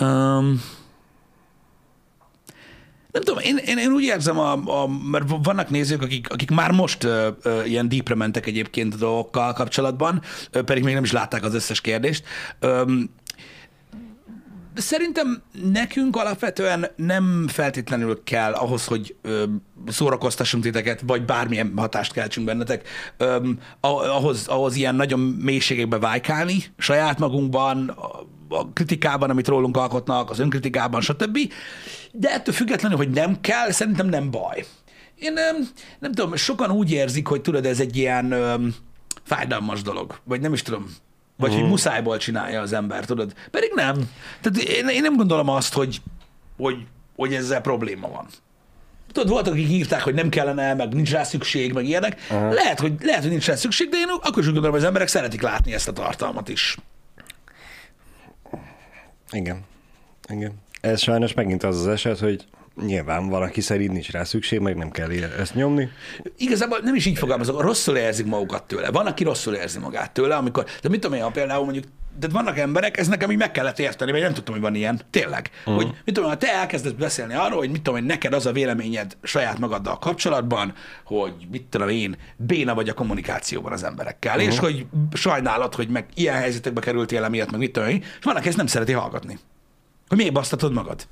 [0.00, 0.62] Um,
[3.10, 6.70] nem tudom, én, én, én úgy érzem, a, a, mert vannak nézők, akik, akik már
[6.70, 11.12] most ö, ö, ilyen deepre mentek egyébként a dolgokkal kapcsolatban, ö, pedig még nem is
[11.12, 12.24] látták az összes kérdést.
[12.58, 13.10] Öm,
[14.80, 19.44] Szerintem nekünk alapvetően nem feltétlenül kell ahhoz, hogy ö,
[19.86, 23.48] szórakoztassunk titeket, vagy bármilyen hatást keltsünk bennetek, ö,
[23.80, 27.88] ahhoz, ahhoz ilyen nagyon mélységekbe vájkálni saját magunkban,
[28.48, 31.38] a, kritikában, amit rólunk alkotnak, az önkritikában, stb.
[32.12, 34.64] De ettől függetlenül, hogy nem kell, szerintem nem baj.
[35.14, 35.58] Én ö,
[35.98, 38.54] nem tudom, sokan úgy érzik, hogy tudod, ez egy ilyen ö,
[39.22, 40.86] fájdalmas dolog, vagy nem is tudom,
[41.40, 43.32] vagy hogy muszájból csinálja az ember, tudod?
[43.50, 44.10] Pedig nem.
[44.40, 46.00] Tehát én, én nem gondolom azt, hogy,
[46.56, 46.76] hogy,
[47.16, 48.26] hogy ezzel probléma van.
[49.12, 52.20] Tudod, voltak, akik írták, hogy nem kellene, meg nincs rá szükség, meg ilyenek.
[52.30, 55.08] Lehet hogy, lehet, hogy nincs rá szükség, de én akkor is gondolom, hogy az emberek
[55.08, 56.76] szeretik látni ezt a tartalmat is.
[59.30, 59.64] Igen.
[60.28, 60.52] Igen.
[60.80, 62.44] Ez sajnos megint az az eset, hogy
[62.84, 65.88] nyilván valaki szerint nincs rá szükség, meg nem kell ezt nyomni.
[66.36, 68.90] Igazából nem is így fogalmazok, rosszul érzik magukat tőle.
[68.90, 71.84] Van, aki rosszul érzi magát tőle, amikor, de mit tudom én, ha például mondjuk,
[72.18, 75.00] de vannak emberek, ez nekem így meg kellett érteni, vagy nem tudtam, hogy van ilyen,
[75.10, 75.50] tényleg.
[75.58, 75.74] Uh-huh.
[75.74, 78.52] Hogy mit tudom, ha te elkezdesz beszélni arról, hogy mit tudom én, neked az a
[78.52, 84.52] véleményed saját magaddal kapcsolatban, hogy mit tudom én, béna vagy a kommunikációban az emberekkel, uh-huh.
[84.52, 88.36] és hogy sajnálod, hogy meg ilyen helyzetekbe kerültél emiatt, meg mit tudom én, és van,
[88.36, 89.38] aki ezt nem szereti hallgatni.
[90.08, 91.06] Hogy miért basztatod magad?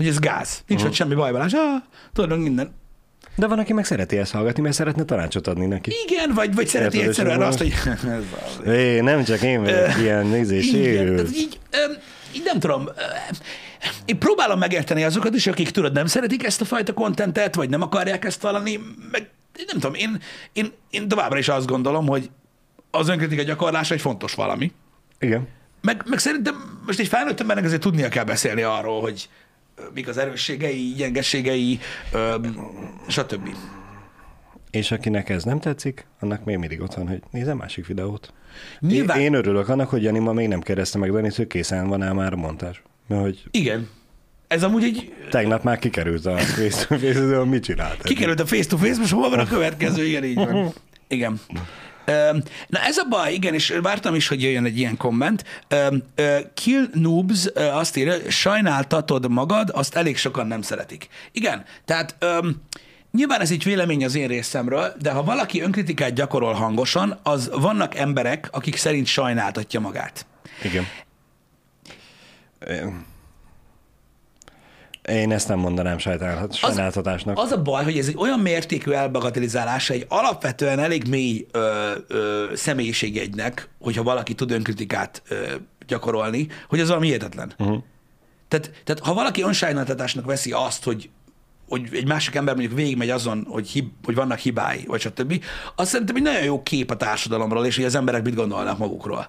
[0.00, 0.62] Hogy ez gáz.
[0.66, 0.86] Nincs uh-huh.
[0.86, 1.44] ott semmi baj vele.
[1.52, 1.82] Ah,
[2.12, 2.74] tudod, minden.
[3.36, 5.92] De van, aki meg szereti ezt hallgatni, mert szeretne tanácsot adni neki.
[6.06, 7.72] Igen, vagy, vagy szereti Érted, egyszerűen azt, hogy...
[8.74, 10.72] É, nem csak én vagyok ilyen nézés.
[10.72, 11.96] Igen, így, öm,
[12.32, 12.88] így nem tudom,
[14.04, 17.82] én próbálom megérteni azokat is, akik tudod, nem szeretik ezt a fajta kontentet, vagy nem
[17.82, 19.28] akarják ezt valani, meg
[19.66, 20.20] nem tudom, én,
[20.52, 22.30] én, én továbbra is azt gondolom, hogy
[22.90, 24.72] az önkritika gyakorlása egy fontos valami.
[25.18, 25.48] Igen.
[25.82, 29.28] Meg, meg szerintem most egy felnőtt embernek azért tudnia kell beszélni arról, hogy
[29.94, 31.78] mik az erősségei, gyengeségei,
[33.08, 33.48] stb.
[34.70, 38.32] És akinek ez nem tetszik, annak még mindig ott van, hogy nézze másik videót.
[38.80, 41.88] Nyilván, Én, én örülök annak, hogy Jani ma még nem kérdezte meg Danit, hogy készen
[41.88, 42.76] van-e már a montázs.
[43.06, 43.88] Mert hogy igen.
[44.48, 48.02] Ez amúgy egy tegnap már kikerült a face to face hogy mit csinált.
[48.02, 50.04] Kikerült a face-to-face, most hol van a következő?
[50.04, 50.72] Igen, így van.
[51.08, 51.40] Igen.
[52.66, 55.44] Na ez a baj, igen, és vártam is, hogy jöjjön egy ilyen komment.
[56.54, 61.08] Kill Noobs azt írja, sajnáltatod magad, azt elég sokan nem szeretik.
[61.32, 62.16] Igen, tehát
[63.12, 67.96] nyilván ez egy vélemény az én részemről, de ha valaki önkritikát gyakorol hangosan, az vannak
[67.96, 70.26] emberek, akik szerint sajnáltatja magát.
[70.62, 70.86] Igen.
[75.10, 77.38] Én ezt nem mondanám sajnálhat- sajnáltatásnak.
[77.38, 82.44] Az a baj, hogy ez egy olyan mértékű elbagatelizálása egy alapvetően elég mély ö, ö,
[82.54, 85.54] személyiségjegynek, hogyha valaki tud önkritikát ö,
[85.86, 87.54] gyakorolni, hogy az valami hihetetlen.
[87.58, 87.82] Uh-huh.
[88.48, 91.10] Tehát, tehát ha valaki önsajnáltatásnak veszi azt, hogy
[91.68, 95.44] hogy egy másik ember mondjuk végigmegy azon, hogy, hib, hogy vannak hibái, vagy stb.,
[95.76, 99.28] az szerintem egy nagyon jó kép a társadalomról, és hogy az emberek mit gondolnak magukról.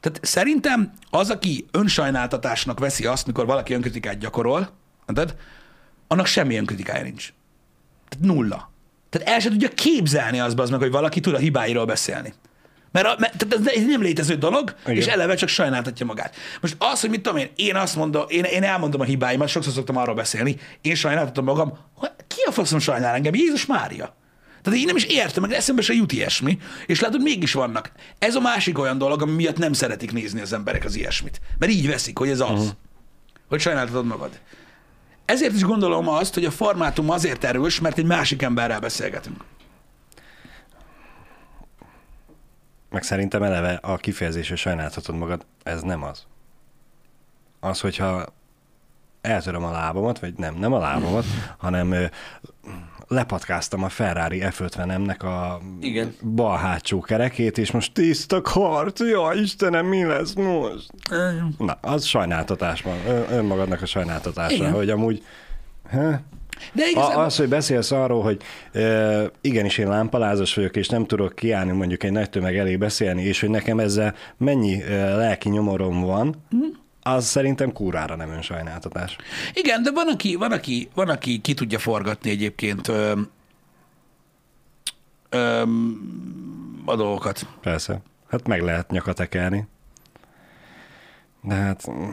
[0.00, 4.77] Tehát szerintem az, aki önsajnáltatásnak veszi azt, mikor valaki önkritikát gyakorol,
[5.08, 5.34] érted?
[6.08, 7.32] annak semmi önkritikája nincs.
[8.08, 8.70] Tehát nulla.
[9.10, 12.32] Tehát el sem tudja képzelni azt az meg, hogy valaki tud a hibáiról beszélni.
[12.92, 14.96] Mert, a, mert tehát ez nem létező dolog, Igen.
[14.96, 16.34] és eleve csak sajnáltatja magát.
[16.60, 19.72] Most az, hogy mit tudom én, én azt mondom, én, én elmondom a hibáimat, sokszor
[19.72, 23.34] szoktam arról beszélni, én sajnáltatom magam, hogy ki a faszom sajnál engem?
[23.34, 24.16] Jézus Mária.
[24.62, 27.92] Tehát én nem is értem, meg eszembe se jut ilyesmi, és látod, mégis vannak.
[28.18, 31.40] Ez a másik olyan dolog, ami miatt nem szeretik nézni az emberek az ilyesmit.
[31.58, 32.50] Mert így veszik, hogy ez az.
[32.50, 32.68] Uh-huh.
[33.48, 34.40] Hogy sajnáltatod magad.
[35.28, 39.44] Ezért is gondolom azt, hogy a formátum azért erős, mert egy másik emberrel beszélgetünk.
[42.90, 44.74] Meg szerintem eleve a kifejezés, hogy
[45.14, 46.26] magad, ez nem az.
[47.60, 48.26] Az, hogyha
[49.20, 51.24] eltöröm a lábamat, vagy nem, nem a lábamat,
[51.56, 52.10] hanem
[53.08, 56.14] lepatkáztam a Ferrari F50-emnek a Igen.
[56.34, 60.90] bal hátsó kerekét, és most tiszta kart, ja Istenem, mi lesz most?
[61.58, 64.72] Na, az sajnáltatás van, Ön, önmagadnak a sajnáltatása, Igen.
[64.72, 65.22] hogy amúgy...
[65.90, 66.14] Huh?
[66.72, 67.24] De igazából...
[67.24, 68.40] az, hogy beszélsz arról, hogy
[68.72, 73.22] e, igenis én lámpalázas vagyok, és nem tudok kiállni mondjuk egy nagy tömeg elé beszélni,
[73.22, 76.62] és hogy nekem ezzel mennyi e, lelki nyomorom van, Mhm.
[77.14, 79.16] Az szerintem kúrára nem önsajnáltatás.
[79.52, 83.20] Igen, de van aki, van, aki, van, aki ki tudja forgatni egyébként ö,
[85.28, 85.62] ö,
[86.84, 87.46] a dolgokat.
[87.60, 88.00] Persze.
[88.28, 89.66] Hát meg lehet nyakat tekerni.
[91.42, 92.10] De hát mm,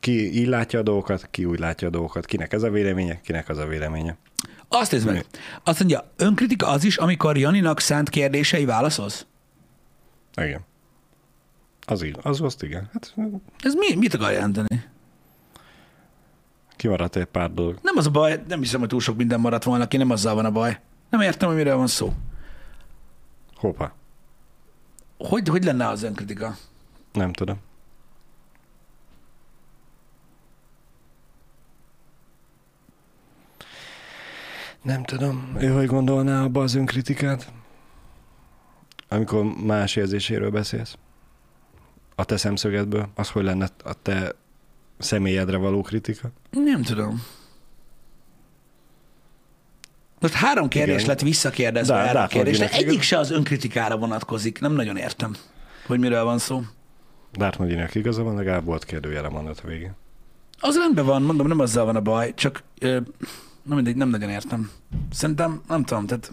[0.00, 2.26] ki így látja a dolgokat, ki úgy látja a dolgokat.
[2.26, 4.16] Kinek ez a véleménye, kinek az a véleménye.
[4.68, 5.24] Azt nézd meg.
[5.64, 9.26] Azt mondja, önkritika az is, amikor Janinak szánt kérdései válaszolsz?
[10.34, 10.60] Igen.
[11.86, 12.88] Az így, az azt igen.
[12.92, 13.14] Hát
[13.58, 14.90] Ez mi, mit akar jelenteni?
[16.76, 17.78] kimaradt egy pár dolog.
[17.82, 20.34] Nem az a baj, nem hiszem, hogy túl sok minden maradt volna ki, nem azzal
[20.34, 20.80] van a baj.
[21.10, 22.12] Nem értem, hogy miről van szó.
[23.56, 23.92] Hoppá.
[25.18, 26.56] Hogy, hogy lenne az önkritika?
[27.12, 27.58] Nem tudom.
[34.82, 35.56] Nem tudom.
[35.58, 37.52] Ő hogy gondolná abba az önkritikát?
[39.08, 40.96] Amikor más érzéséről beszélsz?
[42.22, 43.08] A te szemszögedből?
[43.14, 44.34] Az hogy lenne a te
[44.98, 46.30] személyedre való kritika?
[46.50, 47.22] Nem tudom.
[50.20, 51.06] Most három kérdés Igen.
[51.06, 52.70] lett visszakérdezve De- erre a kérdésre.
[52.70, 54.60] Egyik se az önkritikára vonatkozik.
[54.60, 55.34] Nem nagyon értem,
[55.86, 56.62] hogy miről van szó.
[57.32, 59.94] Darth Vadernek igaza van, legalább volt kérdőjele mondat a végén.
[60.60, 63.00] Az rendben van, mondom, nem azzal van a baj, csak ö,
[63.62, 64.70] nem mindegy, nem nagyon értem.
[65.12, 66.30] Szerintem, nem tudom, tehát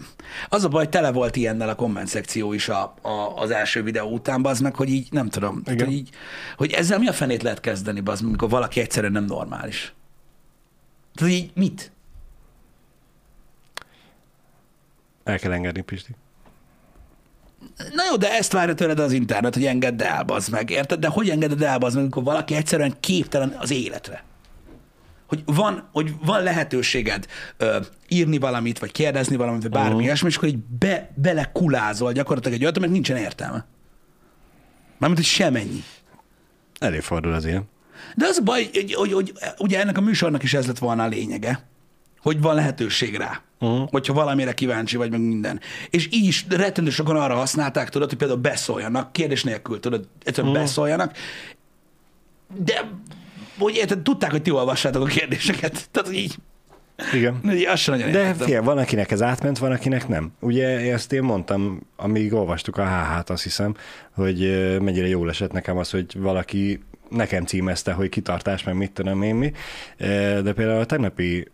[0.48, 4.12] az a baj, tele volt ilyennel a komment szekció is a, a, az első videó
[4.12, 6.10] után, az meg, hogy így nem tudom, tehát, hogy, így,
[6.56, 9.92] hogy ezzel mi a fenét lehet kezdeni, az, amikor valaki egyszerűen nem normális.
[11.14, 11.92] Tehát így mit?
[15.24, 16.14] El kell engedni, Pisti.
[17.76, 20.98] Na jó, de ezt várja tőled az internet, hogy engedd el, bazd meg, érted?
[20.98, 24.24] De hogy engeded el, bazd meg, amikor valaki egyszerűen képtelen az életre?
[25.30, 30.04] Hogy van, hogy van lehetőséged ö, írni valamit, vagy kérdezni valamit, vagy bármi uh-huh.
[30.04, 33.66] ilyesmi, és akkor így be, belekulázol gyakorlatilag egy olyat, aminek nincsen értelme.
[34.98, 35.82] Mármint, hogy semennyi.
[36.78, 37.68] Előfordul az ilyen.
[38.16, 41.02] De az a baj, hogy, hogy, hogy ugye ennek a műsornak is ez lett volna
[41.02, 41.66] a lényege,
[42.20, 43.42] hogy van lehetőség rá.
[43.60, 43.88] Uh-huh.
[43.90, 45.60] Hogyha valamire kíváncsi vagy, meg minden.
[45.90, 50.52] És így is rettentő sokan arra használták, tudod, hogy például beszóljanak, kérdés nélkül, tudod, egyszerűen
[50.52, 50.66] uh-huh.
[50.66, 51.16] beszóljanak.
[52.64, 52.90] De,
[53.58, 55.88] hogy érted, tudták, hogy ti olvassátok a kérdéseket.
[55.90, 56.34] Tehát, így,
[57.14, 57.40] Igen.
[57.52, 60.32] így azt sem nagyon De fél, van, akinek ez átment, van, akinek nem.
[60.40, 63.74] Ugye ezt én mondtam, amíg olvastuk a HH-t, azt hiszem,
[64.14, 64.38] hogy
[64.80, 69.34] mennyire jól esett nekem az, hogy valaki nekem címezte, hogy kitartás, meg mit tudom én
[69.34, 69.52] mi.
[70.42, 71.48] De például a tegnapi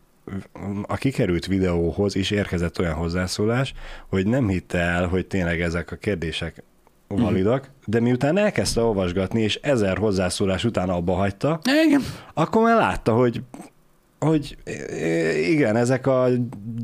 [0.82, 3.72] a kikerült videóhoz is érkezett olyan hozzászólás,
[4.08, 6.62] hogy nem hitte el, hogy tényleg ezek a kérdések
[7.08, 7.74] validak, uh-huh.
[7.86, 12.02] de miután elkezdte olvasgatni, és ezer hozzászólás után abba hagyta, Igen.
[12.34, 13.42] akkor már látta, hogy,
[14.18, 14.56] hogy
[15.36, 16.28] igen, ezek a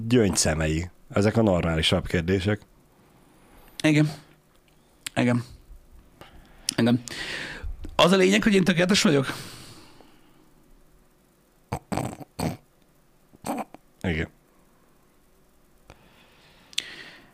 [0.09, 2.61] gyöngyszemei, ezek a normálisabb kérdések.
[3.83, 4.11] Igen.
[5.15, 5.45] Igen.
[6.77, 7.03] Igen.
[7.97, 9.27] Az a lényeg, hogy én tökéletes vagyok.
[14.03, 14.29] Igen.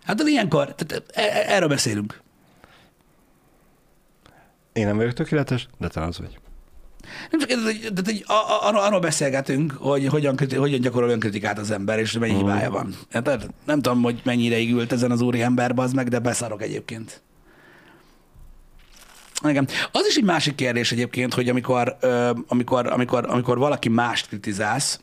[0.04, 2.20] Hát de ilyenkor, tehát e- e- erről beszélünk.
[4.78, 6.38] Én nem vagyok tökéletes, de te az vagy.
[7.30, 7.50] Nem csak,
[8.04, 12.34] hogy a- a- arról, arról beszélgetünk, hogy hogyan, hogyan gyakorol önkritikát az ember, és mennyi
[12.36, 12.94] hibája van.
[13.10, 16.62] Hát, nem tudom, hogy mennyi ideig ült ezen az úri ember, az meg, de beszarok
[16.62, 17.22] egyébként.
[19.48, 19.68] Igen.
[19.92, 21.96] Az is egy másik kérdés egyébként, hogy amikor,
[22.48, 25.00] amikor, amikor, amikor valaki mást kritizálsz,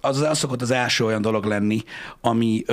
[0.00, 1.82] az, az szokott az első olyan dolog lenni,
[2.20, 2.64] ami,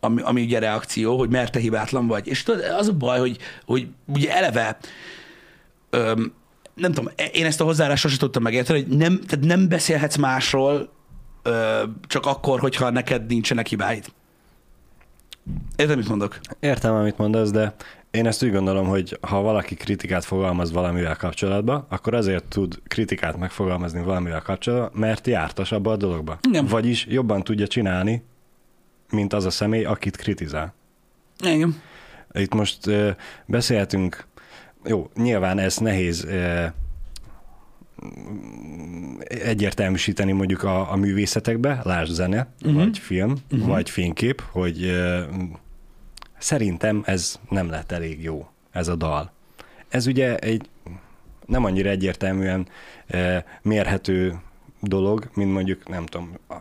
[0.00, 2.26] ami, ami ugye reakció, hogy mert te hibátlan vagy.
[2.26, 4.78] És tudod, az a baj, hogy, hogy ugye eleve
[5.92, 6.24] ö,
[6.74, 10.92] nem tudom, én ezt a hozzáállást sosem tudtam megérteni, hogy nem, tehát nem beszélhetsz másról
[11.42, 14.04] ö, csak akkor, hogyha neked nincsenek hibáid.
[15.76, 16.38] Érted, mit mondok?
[16.60, 17.74] Értem, amit mondasz, de
[18.10, 23.36] én ezt úgy gondolom, hogy ha valaki kritikát fogalmaz valamivel kapcsolatban, akkor azért tud kritikát
[23.36, 26.38] megfogalmazni valamivel kapcsolatban, mert jártas abba a dologba.
[26.48, 26.66] Igen.
[26.66, 28.24] Vagyis jobban tudja csinálni,
[29.10, 30.74] mint az a személy, akit kritizál.
[31.44, 31.80] Igen.
[32.32, 32.78] Itt most
[33.46, 34.26] beszélhetünk,
[34.84, 36.66] jó, nyilván ez nehéz ö,
[39.28, 42.84] egyértelműsíteni mondjuk a, a művészetekbe, lásd zene, uh-huh.
[42.84, 43.68] vagy film, uh-huh.
[43.68, 45.22] vagy fénykép, hogy ö,
[46.38, 49.32] szerintem ez nem lett elég jó, ez a dal.
[49.88, 50.68] Ez ugye egy
[51.46, 52.68] nem annyira egyértelműen
[53.06, 54.40] ö, mérhető
[54.80, 56.54] dolog, mint mondjuk, nem tudom, a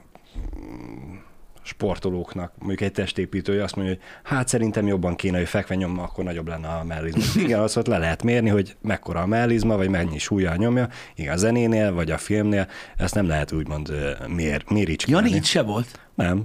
[1.71, 6.23] sportolóknak, mondjuk egy testépítője azt mondja, hogy hát szerintem jobban kéne, hogy fekve nyomma, akkor
[6.23, 7.21] nagyobb lenne a mellizma.
[7.43, 10.87] Igen, azt ott le lehet mérni, hogy mekkora a mellizma, vagy mennyi súlya nyomja.
[11.15, 13.89] Igen, a zenénél, vagy a filmnél, ezt nem lehet úgymond
[14.27, 15.29] mér, Ja, méricskélni.
[15.29, 15.99] nincs se volt.
[16.15, 16.43] Nem.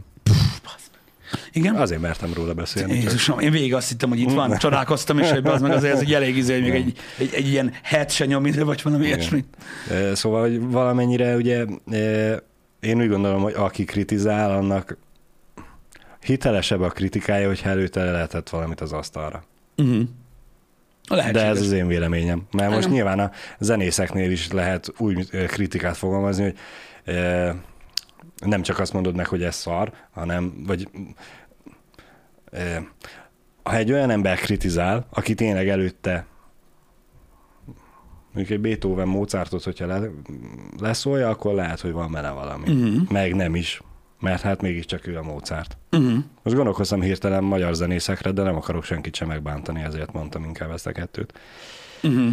[1.52, 1.74] Igen?
[1.74, 2.92] Azért mertem róla beszélni.
[2.92, 5.94] csak- Jézusom, én végig azt hittem, hogy itt van, csodálkoztam, és hogy az meg azért
[5.94, 8.82] ez egy elég izé, hogy még egy, egy, egy, ilyen het se nyom, ide, vagy
[8.82, 9.44] valami ilyesmi.
[10.12, 11.64] Szóval, hogy valamennyire ugye
[12.80, 14.96] én úgy gondolom, hogy aki kritizál, annak
[16.26, 19.44] hitelesebb a kritikája, hogyha előtte lehetett valamit az asztalra.
[19.76, 20.02] Uh-huh.
[21.08, 22.42] De ez az én véleményem.
[22.52, 26.56] Mert most nyilván a zenészeknél is lehet úgy kritikát fogalmazni, hogy
[27.04, 27.50] ö,
[28.44, 30.88] nem csak azt mondod meg, hogy ez szar, hanem, vagy
[32.50, 32.76] ö,
[33.62, 36.26] ha egy olyan ember kritizál, aki tényleg előtte
[38.32, 40.00] mondjuk egy Beethoven, Mozartot, hogyha le,
[40.78, 42.72] leszólja, akkor lehet, hogy van benne valami.
[42.72, 43.12] Mhm.
[43.12, 43.82] Meg nem is,
[44.20, 45.76] mert hát mégiscsak ő a Mozart.
[45.92, 46.18] Uh-huh.
[46.42, 50.86] Most gondolkoztam hirtelen magyar zenészekre, de nem akarok senkit sem megbántani, ezért mondtam inkább ezt
[50.86, 51.32] a kettőt.
[52.02, 52.32] Uh-huh.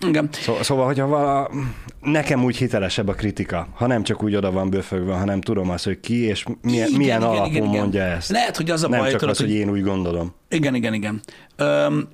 [0.00, 0.28] Igen.
[0.32, 1.50] Szó, szóval, hogyha vala,
[2.00, 5.84] nekem úgy hitelesebb a kritika, ha nem csak úgy oda van böfögve, hanem tudom azt,
[5.84, 7.80] hogy ki és milyen, Igen, milyen igen, alapon igen, igen.
[7.80, 8.30] mondja ezt.
[8.30, 10.34] Lehet, hogy az a nem baj, csak tudod, az, hogy- én úgy gondolom.
[10.48, 11.20] Igen, igen, igen.
[11.56, 12.08] Öm,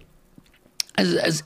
[0.94, 1.44] ez, ez,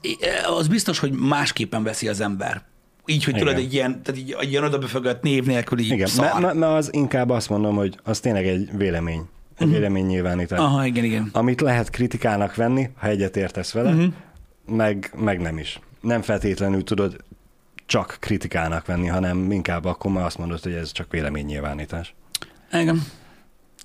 [0.59, 2.63] az biztos, hogy másképpen veszi az ember.
[3.07, 6.41] Így, hogy tudod, egy ilyen, tehát egy, egy ilyen odabefögött név nélküli Igen, szar.
[6.41, 9.19] mert, mert az inkább azt mondom, hogy az tényleg egy vélemény.
[9.19, 9.27] Egy
[9.59, 9.65] Mhm.
[9.65, 9.71] uh-huh.
[9.73, 10.59] vélemény nyilvánítás.
[10.59, 11.29] Aha, igen, igen.
[11.33, 13.99] Amit lehet kritikának venni, ha egyet értesz vele, Mhm.
[13.99, 14.15] uh-huh.
[14.77, 15.81] meg, meg nem is.
[16.01, 17.17] Nem feltétlenül tudod
[17.87, 22.15] csak kritikának venni, hanem inkább akkor már azt mondod, hogy ez csak véleménynyilvánítás.
[22.73, 23.03] Igen.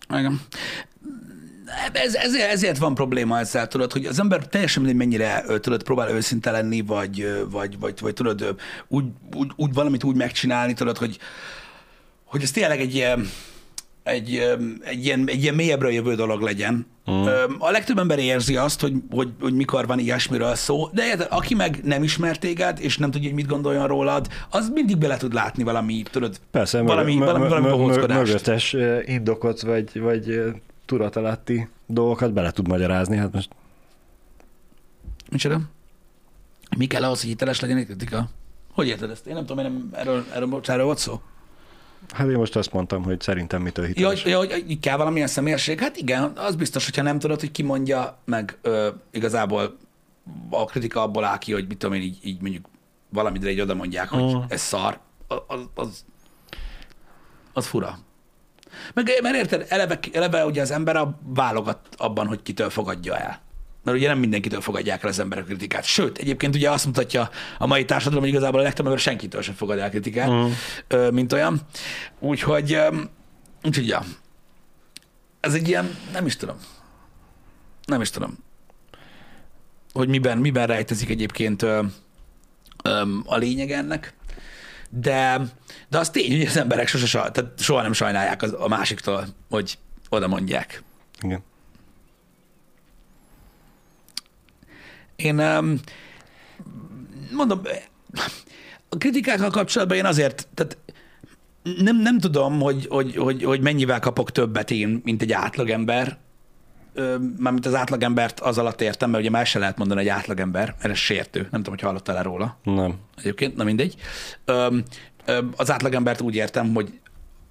[0.09, 0.41] Igen.
[1.91, 6.09] Ez, ezért, ezért van probléma ezzel, tudod, hogy az ember teljesen mindegy, mennyire tudod, próbál
[6.09, 8.55] őszinte lenni, vagy, vagy, vagy, vagy tudod,
[8.87, 9.05] úgy,
[9.35, 11.17] úgy, úgy, valamit úgy megcsinálni, tudod, hogy,
[12.25, 13.29] hogy ez tényleg egy ilyen,
[14.03, 14.41] egy,
[14.83, 16.87] egy, ilyen, egy ilyen mélyebbre jövő dolog legyen.
[17.11, 17.25] Mm.
[17.57, 21.55] A legtöbb ember érzi azt, hogy, hogy, hogy mikor van ilyesmiről szó, de érted, aki
[21.55, 25.33] meg nem ismer téged, és nem tudja, hogy mit gondoljon rólad, az mindig bele tud
[25.33, 28.25] látni valami, tudod, Persze, valami, mögö- valami, valami mö- bohóckodást.
[28.25, 30.41] mögöttes indokot, vagy, vagy
[30.95, 33.17] tudatalatti dolgokat bele tud magyarázni.
[33.17, 33.49] Hát most
[35.31, 35.59] Micsoda?
[36.77, 38.29] Mi kell ahhoz, hogy hiteles legyen egy kritika?
[38.73, 39.25] Hogy érted ezt?
[39.27, 41.21] Én nem tudom, én nem, erről, erről, bocs, erről volt szó.
[42.13, 44.21] Hát én most azt mondtam, hogy szerintem mitől Ja, hiteles.
[44.23, 45.79] hogy, ja, hogy így kell valamilyen személyesség?
[45.79, 49.77] Hát igen, az biztos, hogyha nem tudod, hogy ki mondja, meg ö, igazából
[50.49, 52.65] a kritika abból áll ki, hogy mit tudom én, így, így mondjuk
[53.09, 54.39] valamire így oda mondják, hogy Mm.
[54.47, 56.05] ez szar, az, az,
[57.53, 57.97] az fura.
[58.93, 63.41] Meg, mert érted, eleve, eleve ugye az ember a, válogat abban, hogy kitől fogadja el.
[63.83, 65.83] Mert ugye nem mindenkitől fogadják el az emberek kritikát.
[65.83, 69.53] Sőt, egyébként ugye azt mutatja a mai társadalom, hogy igazából a legtöbb ember senkitől sem
[69.53, 70.29] fogad el kritikát,
[70.87, 71.61] ö, mint olyan.
[72.19, 72.79] Úgyhogy,
[73.63, 74.03] úgyhogy ja.
[75.39, 76.55] Ez egy ilyen, nem is tudom.
[77.85, 78.37] Nem is tudom.
[79.93, 81.61] Hogy miben, miben rejtezik egyébként
[83.25, 84.13] a lényeg ennek.
[84.93, 85.41] De,
[85.89, 89.77] de az tény, hogy az emberek sose, tehát soha nem sajnálják az, a másiktól, hogy
[90.09, 90.83] oda mondják.
[91.21, 91.43] Igen.
[95.15, 95.79] Én um,
[97.31, 97.61] mondom,
[98.89, 100.77] a kritikákkal kapcsolatban én azért, tehát
[101.63, 106.17] nem, nem tudom, hogy, hogy, hogy, hogy mennyivel kapok többet én, mint egy átlagember.
[107.37, 110.89] Mármint az átlagembert az alatt értem, mert ugye már se lehet mondani, hogy átlagember, mert
[110.93, 111.39] ez sértő.
[111.39, 112.95] Nem tudom, hogy hallottál-e róla Nem.
[113.17, 113.95] egyébként, na mindegy.
[115.55, 116.99] Az átlagembert úgy értem, hogy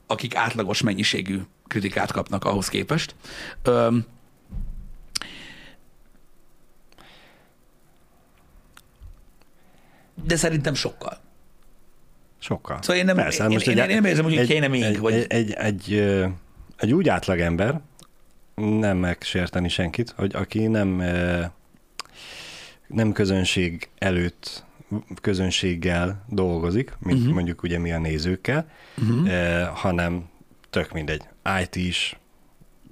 [0.07, 3.15] akik átlagos mennyiségű kritikát kapnak ahhoz képest.
[10.25, 11.19] De szerintem sokkal.
[12.39, 12.79] Sokkal.
[12.83, 14.83] Szóval én nem- Persze, én- most én- egy- én nem érzem, hogy egy, kéne még,
[14.83, 15.93] egy, vagy- Egy, egy, egy,
[16.77, 17.81] egy úgy átlag ember,
[18.55, 21.45] nem megsérteni senkit, hogy aki nem, ö,
[22.87, 24.65] nem közönség előtt
[25.21, 27.35] közönséggel dolgozik, mint uh-huh.
[27.35, 29.65] mondjuk ugye mi a nézőkkel, uh-huh.
[29.67, 30.29] hanem
[30.71, 31.23] tök mindegy,
[31.63, 32.19] IT is,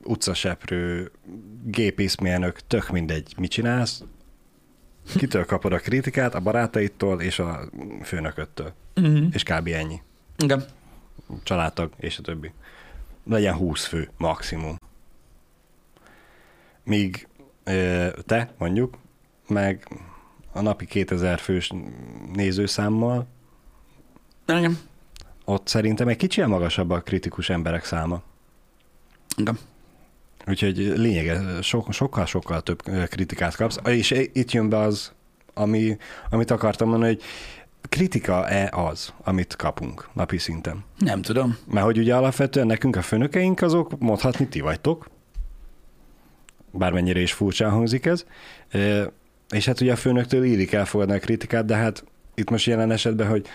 [0.02, 1.10] utcaseprő,
[1.64, 4.02] gépészmérnök, tök mindegy, mit csinálsz,
[5.16, 7.60] kitől kapod a kritikát, a barátaitól és a
[8.02, 8.72] főnököttől.
[8.96, 9.26] Uh-huh.
[9.32, 9.66] És kb.
[9.66, 10.00] ennyi.
[10.38, 10.64] Igen.
[11.42, 12.52] Családtag és a többi.
[13.24, 14.76] Legyen 20 fő maximum.
[16.88, 17.28] Míg
[18.26, 18.98] te mondjuk,
[19.48, 19.88] meg
[20.52, 21.72] a napi 2000 fős
[22.32, 23.26] nézőszámmal,
[24.46, 24.78] Igen.
[25.44, 28.22] ott szerintem egy kicsit magasabb a kritikus emberek száma.
[29.36, 29.58] Igen.
[30.46, 33.78] Úgyhogy lényege, so, sokkal-sokkal több kritikát kapsz.
[33.84, 35.12] És itt jön be az,
[35.54, 35.96] ami,
[36.30, 37.22] amit akartam mondani, hogy
[37.88, 40.84] kritika-e az, amit kapunk napi szinten?
[40.98, 41.58] Nem tudom.
[41.70, 45.08] Mert hogy ugye alapvetően nekünk a főnökeink azok mondhatni ti vagytok,
[46.70, 48.24] bármennyire is furcsán hangzik ez,
[49.50, 52.04] és hát ugye a főnöktől illik elfogadni a kritikát, de hát
[52.34, 53.46] itt most jelen esetben, hogy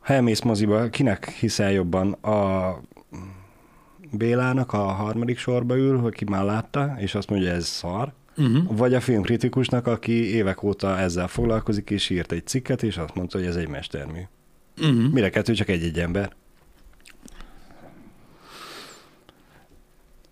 [0.00, 2.12] ha elmész moziba, kinek hiszel jobban?
[2.12, 2.80] A
[4.10, 8.76] Bélának a harmadik sorba ül, hogy ki már látta, és azt mondja, ez szar, Uh-huh.
[8.76, 13.38] vagy a filmkritikusnak, aki évek óta ezzel foglalkozik, és írt egy cikket, és azt mondta,
[13.38, 14.20] hogy ez egy mestermű.
[14.80, 15.12] Uh-huh.
[15.12, 16.32] Mire kettő csak egy-egy ember.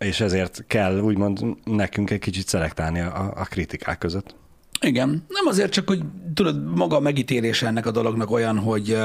[0.02, 4.34] És ezért kell úgymond nekünk egy kicsit szelektálni a, a kritikák között.
[4.80, 5.24] Igen.
[5.28, 6.02] Nem azért csak, hogy
[6.34, 8.98] tudod, maga a megítélése ennek a dolognak olyan, hogy,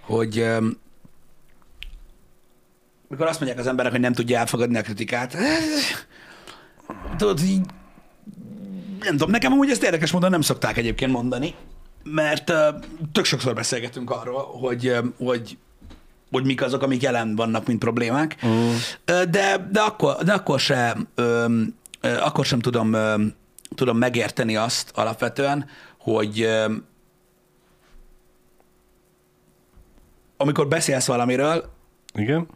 [0.00, 0.46] hogy
[3.08, 5.36] mikor azt mondják az emberek, hogy nem tudja elfogadni a kritikát,
[7.16, 7.66] tudod, így,
[9.00, 11.54] nem tudom, nekem amúgy ezt érdekes módon nem szokták egyébként mondani,
[12.04, 12.52] mert
[13.12, 15.58] tök sokszor beszélgetünk arról, hogy, hogy
[16.32, 18.36] hogy mik azok, amik jelen vannak, mint problémák.
[18.46, 18.70] Mm.
[19.06, 21.60] De, de, akkor, de akkor, sem, ö,
[22.00, 23.14] ö, akkor sem tudom, ö,
[23.74, 25.66] tudom megérteni azt alapvetően,
[25.98, 26.72] hogy ö,
[30.36, 31.72] amikor beszélsz valamiről,
[32.14, 32.46] Igen?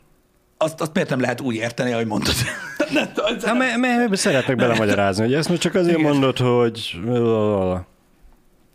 [0.57, 2.35] azt, azt miért nem lehet úgy érteni, ahogy mondod.
[2.93, 3.09] Nem
[3.43, 6.11] Hát, mert, mert szeretnek belemagyarázni, hogy ezt most csak azért Igen.
[6.11, 7.01] mondod, hogy...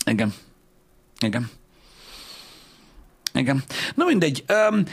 [0.05, 0.33] Igen.
[1.19, 1.49] Igen.
[3.33, 3.63] Igen.
[3.95, 4.43] Na mindegy.
[4.47, 4.85] Öm,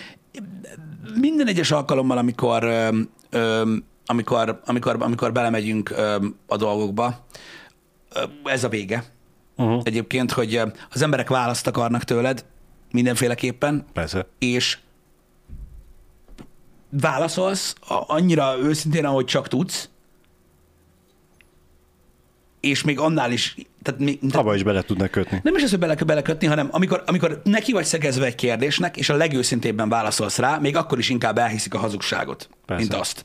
[1.15, 7.27] minden egyes alkalommal, amikor, öm, öm, amikor, amikor, amikor belemegyünk öm, a dolgokba,
[8.15, 9.05] öm, ez a vége.
[9.57, 9.81] Uh-huh.
[9.85, 12.45] Egyébként, hogy az emberek választ akarnak tőled
[12.93, 14.27] mindenféleképpen, Persze.
[14.39, 14.79] és
[16.91, 17.75] válaszolsz
[18.07, 19.89] annyira őszintén, ahogy csak tudsz,
[22.61, 23.57] és még annál is,
[23.89, 25.41] tehát, még, tehát Abba is bele tudnak kötni.
[25.43, 28.97] nem is az, hogy bele kell belekötni, hanem amikor, amikor neki vagy szegezve egy kérdésnek,
[28.97, 32.83] és a legőszintébben válaszolsz rá, még akkor is inkább elhiszik a hazugságot, Persze.
[32.83, 33.25] mint azt.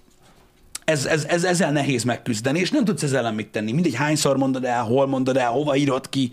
[0.86, 3.72] Ez, ez, ez, ezzel nehéz megküzdeni, és nem tudsz ezzel ellen mit tenni.
[3.72, 6.32] Mindegy, hányszor mondod el, hol mondod el, hova írod ki,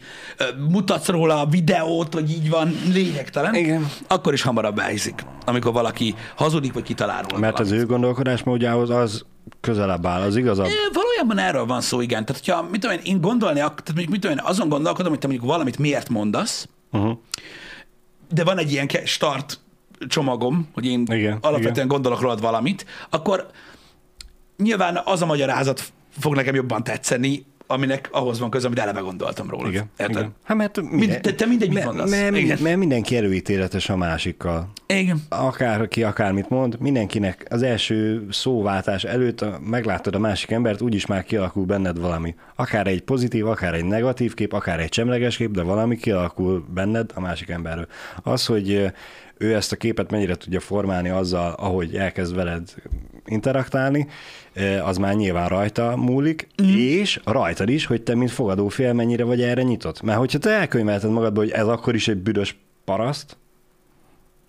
[0.69, 3.55] mutatsz róla a videót, hogy így van, lényegtelen.
[3.55, 3.91] Igen.
[4.07, 7.89] Akkor is hamarabb elhiszik, amikor valaki hazudik, vagy kitalál róla Mert az valamit.
[7.89, 9.25] ő gondolkodásmódjához az
[9.61, 10.69] közelebb áll, az igazabb.
[10.93, 12.25] Valójában erről van szó, igen.
[12.25, 15.21] Tehát, hogyha, mit tudom én, én gondolni, tehát mondjuk, mit tudom én, azon gondolkodom, hogy
[15.21, 17.19] te mondjuk valamit miért mondasz, Uh-huh.
[18.33, 19.61] de van egy ilyen start
[20.09, 21.89] csomagom, hogy én igen, alapvetően igen.
[21.89, 23.51] gondolok rólad valamit, akkor
[24.57, 29.51] nyilván az a magyarázat fog nekem jobban tetszeni, aminek ahhoz van köze, amit eleve gondoltam
[29.51, 29.69] róla.
[29.69, 29.91] Igen.
[29.99, 30.17] Érted?
[30.17, 30.35] igen.
[30.43, 32.11] Hát mert Mind- te- te mindegy, mit mert, mondasz.
[32.11, 32.59] Mert, Igen.
[32.63, 34.71] mert mindenki előítéletes a másikkal.
[34.87, 35.23] Igen.
[35.29, 41.65] Akárki akármit mond, mindenkinek az első szóváltás előtt meglátod a másik embert, úgyis már kialakul
[41.65, 42.35] benned valami.
[42.55, 47.11] Akár egy pozitív, akár egy negatív kép, akár egy semleges kép, de valami kialakul benned
[47.15, 47.87] a másik emberről.
[48.23, 48.93] Az, hogy
[49.41, 52.75] ő ezt a képet mennyire tudja formálni azzal, ahogy elkezd veled
[53.27, 54.07] interaktálni,
[54.85, 56.67] az már nyilván rajta múlik, mm.
[56.77, 60.03] és rajtad is, hogy te, mint fogadófél, mennyire vagy erre nyitott.
[60.03, 63.39] Mert hogyha te elkönyvelted magadba, hogy ez akkor is egy büdös paraszt,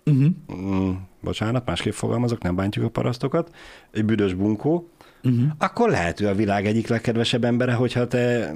[0.04, 0.26] Uh-huh.
[0.54, 3.50] mm, bocsánat, másképp fogalmazok, nem bántjuk a parasztokat,
[3.90, 4.88] egy büdös bunkó,
[5.24, 5.44] uh-huh.
[5.58, 8.54] akkor lehet ő a világ egyik legkedvesebb embere, hogyha te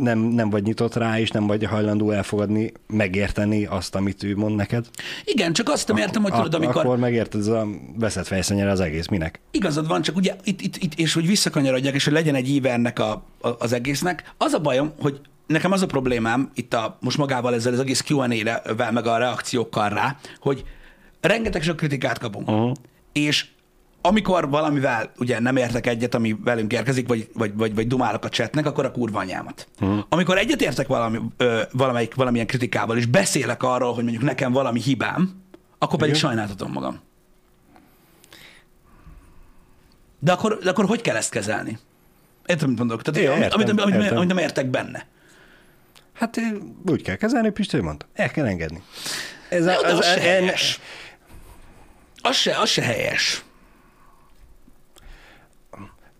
[0.00, 4.56] nem, nem vagy nyitott rá, és nem vagy hajlandó elfogadni, megérteni azt, amit ő mond
[4.56, 4.86] neked.
[5.24, 7.66] Igen, csak azt nem értem, hogy tudod, amikor Akkor megérted, ez a
[7.98, 9.40] veszett fejszennyere az egész, minek?
[9.50, 12.72] igazad van, csak ugye itt, itt, itt és hogy visszakanyarodjak, és hogy legyen egy íve
[12.72, 14.34] ennek a, a, az egésznek.
[14.38, 18.04] Az a bajom, hogy nekem az a problémám itt a, most magával ezzel az egész
[18.08, 20.64] Q&A-vel, meg a reakciókkal rá, hogy
[21.20, 22.48] rengeteg sok kritikát kapunk.
[22.48, 22.72] Uh-huh.
[23.12, 23.46] És
[24.06, 28.28] amikor valamivel ugye nem értek egyet, ami velünk érkezik, vagy, vagy, vagy, vagy dumálok a
[28.28, 29.68] chatnek, akkor a kurva anyámat.
[29.80, 30.04] Uh-huh.
[30.08, 34.80] Amikor egyet értek valami, ö, valamelyik, valamilyen kritikával, és beszélek arról, hogy mondjuk nekem valami
[34.80, 35.42] hibám,
[35.78, 36.28] akkor pedig Igen.
[36.28, 37.00] sajnáltatom magam.
[40.18, 41.78] De akkor, de akkor hogy kell ezt kezelni?
[42.46, 43.02] Értem, mit mondok?
[43.02, 44.16] Tehát, Igen, amit, értem, amit, amit, értem.
[44.16, 45.06] amit nem értek benne.
[46.12, 46.40] Hát
[46.86, 48.06] úgy kell kezelni, hogy mondta.
[48.14, 48.82] El kell engedni.
[49.48, 50.80] Ez Jó, de az se en- helyes.
[52.22, 53.44] Az se, az se helyes.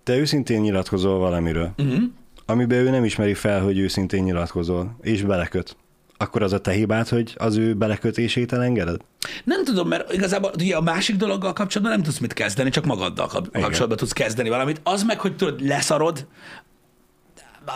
[0.06, 2.02] Te őszintén nyilatkozol valamiről, uh-huh.
[2.46, 5.76] amiben ő nem ismeri fel, hogy őszintén nyilatkozol, és beleköt.
[6.16, 9.00] Akkor az a te hibád, hogy az ő belekötését elengeded?
[9.44, 13.26] Nem tudom, mert igazából ugye a másik dologgal kapcsolatban nem tudsz mit kezdeni, csak magaddal
[13.26, 14.80] kap- kapcsolatban tudsz kezdeni valamit.
[14.82, 16.26] Az meg, hogy tudod, leszarod,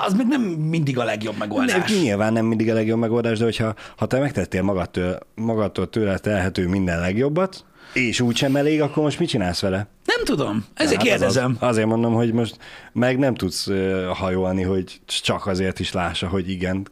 [0.07, 1.91] az meg nem mindig a legjobb megoldás.
[1.91, 6.19] Nem, nyilván nem mindig a legjobb megoldás, de hogyha ha te megtettél magadtól, magadtól tőle
[6.19, 9.87] telhető minden legjobbat, és úgysem elég, akkor most mit csinálsz vele?
[10.05, 11.57] Nem tudom, ezért Hát kérdezem.
[11.61, 12.59] Az, azért mondom, hogy most
[12.93, 13.69] meg nem tudsz
[14.15, 16.87] hajolni, hogy csak azért is lássa, hogy igen,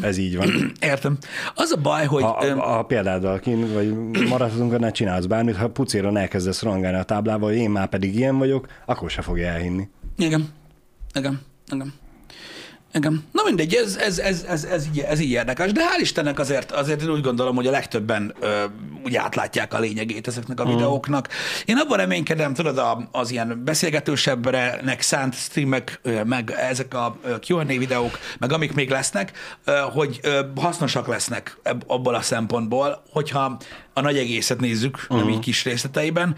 [0.00, 0.48] ez így van.
[0.80, 1.18] Értem.
[1.54, 2.22] Az a baj, hogy...
[2.22, 3.94] Ha, öm, a, példáddal kint, vagy
[4.28, 8.38] maradhatunk, ne csinálsz bármit, ha pucéron elkezdesz rangálni a táblával, hogy én már pedig ilyen
[8.38, 9.88] vagyok, akkor se fogja elhinni.
[10.16, 10.48] Igen.
[11.14, 11.40] Igen.
[11.72, 11.92] Igen.
[12.96, 13.24] Igen.
[13.32, 16.72] Na mindegy, ez, ez, ez, ez, ez, így, ez így érdekes, de hál' Istennek azért,
[16.72, 18.64] azért én úgy gondolom, hogy a legtöbben ö,
[19.04, 21.28] úgy átlátják a lényegét ezeknek a videóknak.
[21.64, 27.16] Én abban reménykedem, tudod, a, az ilyen beszélgetősebbre szánt streamek, meg ezek a
[27.48, 29.32] Q&A videók, meg amik még lesznek,
[29.92, 30.20] hogy
[30.56, 33.56] hasznosak lesznek abból a szempontból, hogyha
[33.96, 35.18] a nagy egészet nézzük, uh-huh.
[35.18, 36.36] nem így kis részleteiben,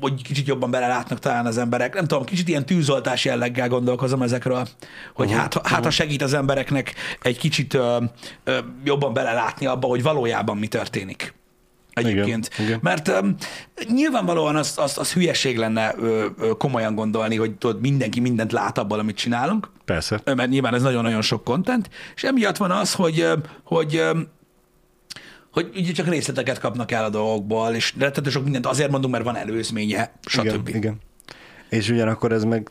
[0.00, 1.94] hogy kicsit jobban belelátnak talán az emberek.
[1.94, 4.68] Nem tudom, kicsit ilyen tűzoltás jelleggel gondolkozom ezekről,
[5.14, 5.40] hogy uh-huh.
[5.40, 8.04] hát, hát ha segít az embereknek egy kicsit ö,
[8.44, 11.34] ö, jobban belelátni abba, hogy valójában mi történik.
[11.92, 12.50] Egyébként.
[12.52, 12.78] Igen, igen.
[12.82, 13.34] Mert um,
[13.88, 18.78] nyilvánvalóan az, az, az hülyeség lenne ö, ö, komolyan gondolni, hogy tudod, mindenki mindent lát
[18.78, 20.20] abból, amit csinálunk, Persze.
[20.24, 23.28] Mert nyilván ez nagyon-nagyon sok content, és emiatt van az, hogy,
[23.64, 24.02] hogy
[25.54, 29.24] hogy ugye csak részleteket kapnak el a dolgokból, és rettető sok mindent azért mondunk, mert
[29.24, 30.68] van előzménye, stb.
[30.68, 31.00] Igen, igen.
[31.68, 32.70] És ugyanakkor ez meg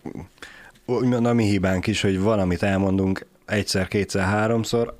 [0.85, 4.99] úgymond a mi hibánk is, hogy valamit elmondunk egyszer, kétszer, háromszor,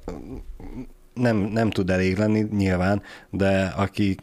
[1.14, 4.20] nem, nem tud elég lenni nyilván, de akik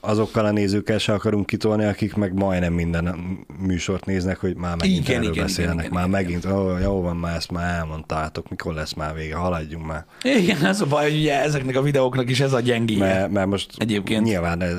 [0.00, 5.08] azokkal a nézőkkel se akarunk kitolni, akik meg majdnem minden műsort néznek, hogy már megint
[5.08, 8.48] Igen, erről igen, beszélnek, igen, már igen, megint, ó, jó van, már ezt már elmondtátok,
[8.48, 10.04] mikor lesz már vége, haladjunk már.
[10.22, 12.98] Igen, az a baj, hogy ugye ezeknek a videóknak is ez a gyengéje.
[12.98, 14.24] Mert, mert most Egyébként.
[14.24, 14.78] nyilván ez,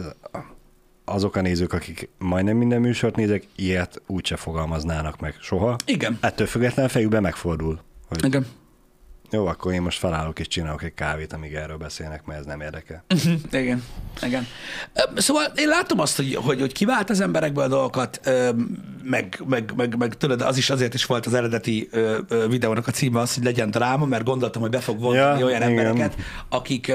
[1.05, 5.75] azok a nézők, akik majdnem minden műsort nézek, ilyet úgyse fogalmaznának meg soha.
[5.85, 6.17] Igen.
[6.21, 8.45] Ettől függetlenül fejükben megfordul, hogy Igen.
[9.31, 12.61] Jó, akkor én most felállok és csinálok egy kávét, amíg erről beszélnek, mert ez nem
[12.61, 13.03] érdekel.
[13.51, 13.83] Igen,
[14.21, 14.47] igen.
[15.15, 18.31] Szóval én látom azt, hogy, hogy, hogy kivált az emberekből a dolgokat,
[19.03, 21.89] meg, meg, meg, meg tudod, az is azért is volt az eredeti
[22.47, 25.61] videónak a címe az, hogy legyen dráma, mert gondoltam, hogy be fog vonzani Ja, olyan
[25.61, 25.69] igen.
[25.69, 26.15] embereket,
[26.49, 26.91] akik,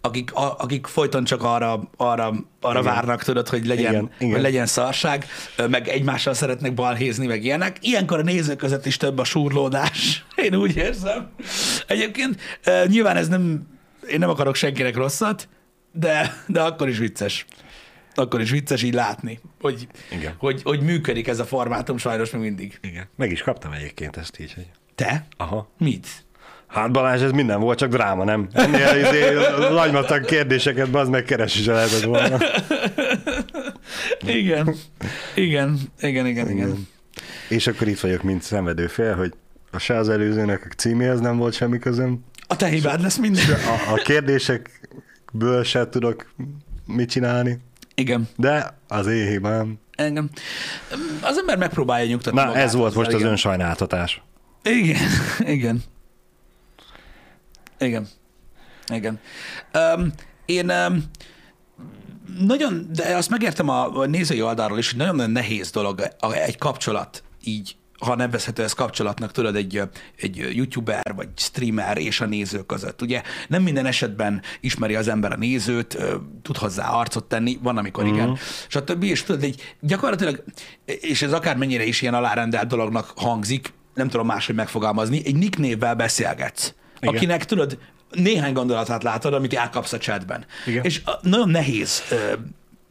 [0.00, 4.32] akik, a, akik folyton csak arra, arra, arra várnak, tudod, hogy legyen, Igen, igen.
[4.32, 5.26] hogy legyen szarság,
[5.68, 7.76] meg egymással szeretnek balhézni, meg ilyenek.
[7.80, 10.24] Ilyenkor a nézők között is több a súrlódás.
[10.44, 11.30] Én úgy érzem.
[11.86, 12.40] Egyébként
[12.86, 13.66] nyilván ez nem,
[14.08, 15.48] én nem akarok senkinek rosszat,
[15.92, 17.46] de, de akkor is vicces.
[18.14, 20.34] Akkor is vicces így látni, hogy, Igen.
[20.38, 22.78] hogy, hogy működik ez a formátum sajnos még mindig.
[22.82, 23.08] Igen.
[23.16, 25.26] Meg is kaptam egyébként ezt így, hogy Te?
[25.36, 25.70] aha.
[25.78, 26.06] Mit?
[26.70, 28.48] Hát Balázs, ez minden volt, csak dráma, nem?
[28.52, 29.34] Ennél izé,
[29.72, 32.38] nagymatag kérdéseket, az meg keresi se lehetett volna.
[34.26, 34.74] Igen.
[35.34, 36.88] Igen, igen, igen, igen.
[37.48, 39.32] És akkor itt vagyok, mint szenvedő fél, hogy
[39.70, 43.44] a se az előzőnek a címéhez nem volt semmi közöm, A te hibád lesz minden.
[43.50, 46.32] a, a kérdésekből se tudok
[46.86, 47.58] mit csinálni,
[47.94, 48.28] Igen.
[48.36, 49.78] de az én hibám.
[49.96, 50.30] Engem.
[51.20, 53.26] Az ember megpróbálja nyugtatni Na, magát ez volt most az igen.
[53.30, 54.22] önsajnáltatás.
[54.62, 55.00] Igen,
[55.56, 55.82] igen.
[57.80, 58.08] Igen.
[58.92, 59.20] Igen.
[59.96, 60.12] Um,
[60.46, 61.10] én um,
[62.38, 66.58] nagyon, de azt megértem a, a nézői oldalról is, hogy nagyon-nagyon nehéz dolog a- egy
[66.58, 69.82] kapcsolat így ha nevezhető ez kapcsolatnak, tudod, egy,
[70.16, 73.02] egy youtuber vagy streamer és a néző között.
[73.02, 75.98] Ugye nem minden esetben ismeri az ember a nézőt,
[76.42, 78.06] tud hozzá arcot tenni, van, amikor mm.
[78.06, 79.02] igen, stb.
[79.02, 80.44] És tudod, egy gyakorlatilag,
[80.84, 85.94] és ez akármennyire is ilyen alárendelt dolognak hangzik, nem tudom máshogy megfogalmazni, egy nick névvel
[85.94, 87.14] beszélgetsz, igen.
[87.14, 87.14] Igen.
[87.14, 87.78] akinek tudod,
[88.10, 90.44] néhány gondolatát látod, amit elkapsz a chatben.
[90.66, 90.84] Igen.
[90.84, 92.02] És nagyon nehéz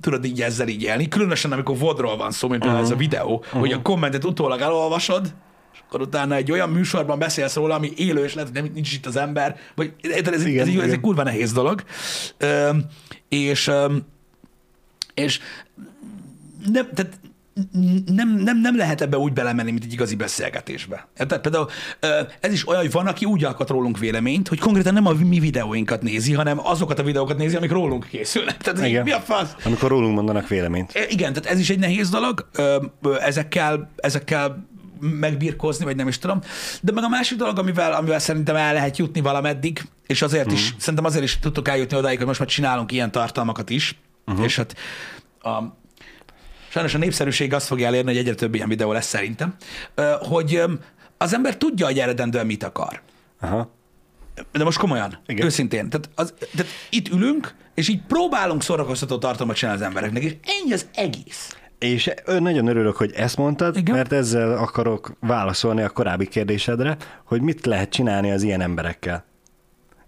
[0.02, 2.98] tudod így ezzel így élni, különösen amikor vodról van szó, mint például uh-huh.
[2.98, 3.60] ez a videó, uh-huh.
[3.60, 5.34] hogy a kommentet utólag elolvasod,
[5.74, 8.94] és akkor utána egy olyan műsorban beszélsz róla, ami élő, és lehet, hogy nem, nincs
[8.94, 11.02] itt az ember, vagy érted, ez, Igen, ez, ez, ez egy igen.
[11.02, 11.84] kurva nehéz dolog.
[12.38, 12.70] Ö,
[13.30, 13.72] és,
[15.14, 15.40] és
[16.72, 17.20] nem, tehát
[18.06, 21.08] nem, nem, nem lehet ebbe úgy belemenni, mint egy igazi beszélgetésbe.
[21.16, 21.68] Tehát például
[22.40, 25.40] ez is olyan, hogy van, aki úgy alkat rólunk véleményt, hogy konkrétan nem a mi
[25.40, 28.58] videóinkat nézi, hanem azokat a videókat nézi, amik rólunk készülnek.
[28.58, 29.04] Tehát Igen.
[29.04, 29.56] mi a fasz?
[29.64, 31.08] Amikor rólunk mondanak véleményt.
[31.10, 32.50] Igen, tehát ez is egy nehéz dolog,
[33.22, 34.68] ezekkel, ezekkel
[35.00, 36.40] megbirkózni, vagy nem is tudom.
[36.82, 40.54] De meg a másik dolog, amivel, amivel szerintem el lehet jutni valameddig, és azért Mhm.
[40.56, 43.92] is, szerintem azért is tudtuk eljutni odáig, hogy most már csinálunk ilyen tartalmakat is,
[44.26, 44.32] Mhm.
[44.32, 44.46] uh-huh.
[44.46, 44.76] és hát
[45.42, 45.50] a,
[46.70, 49.56] sajnos a népszerűség azt fogja elérni, hogy egyre több ilyen videó lesz szerintem,
[50.20, 50.62] hogy
[51.18, 53.02] az ember tudja, hogy eredendően mit akar.
[53.40, 53.72] Aha.
[54.52, 55.46] De most komolyan, Igen.
[55.46, 55.90] Őszintén.
[55.90, 60.74] Tehát, az, tehát itt ülünk, és így próbálunk szórakoztató tartalmat csinálni az embereknek, és ennyi
[60.74, 61.58] az egész.
[61.80, 63.78] És nagyon örülök, hogy ezt mondtad.
[63.78, 63.96] Igen.
[63.96, 69.26] mert ezzel akarok válaszolni a korábbi kérdésedre, hogy mit lehet csinálni az ilyen emberekkel.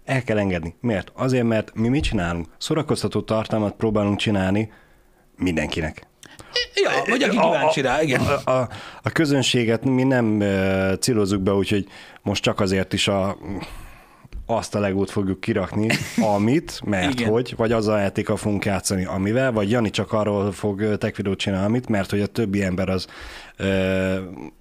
[0.04, 0.74] El kell engedni.
[0.80, 1.12] Miért?
[1.14, 2.46] Azért, mert mi mit csinálunk?
[2.58, 4.72] Szórakoztató tartalmat próbálunk csinálni
[5.36, 6.06] mindenkinek.
[6.74, 8.20] Ja, vagy aki kíváncsi rá, igen.
[8.20, 8.68] A, a,
[9.02, 11.86] a közönséget mi nem uh, célozzuk be, úgyhogy
[12.22, 13.36] most csak azért is a
[14.46, 15.88] azt a legót fogjuk kirakni,
[16.36, 17.30] amit, mert Igen.
[17.30, 21.38] Hogy, vagy azzal a játékkal fogunk játszani, amivel, vagy Jani csak arról fog tech videót
[21.38, 23.06] csinálni, amit, mert hogy a többi ember az
[23.56, 24.16] ö,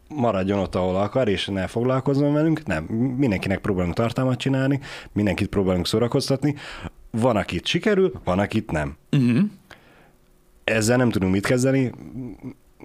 [0.07, 2.65] maradjon ott, ahol akar, és ne foglalkozzon velünk.
[2.65, 2.83] Nem,
[3.17, 4.79] mindenkinek próbálunk tartalmat csinálni,
[5.13, 6.55] mindenkit próbálunk szórakoztatni.
[7.11, 8.95] Van, akit sikerül, van, akit nem.
[9.11, 9.39] Uh-huh.
[10.71, 11.91] Ezzel nem tudunk mit kezdeni,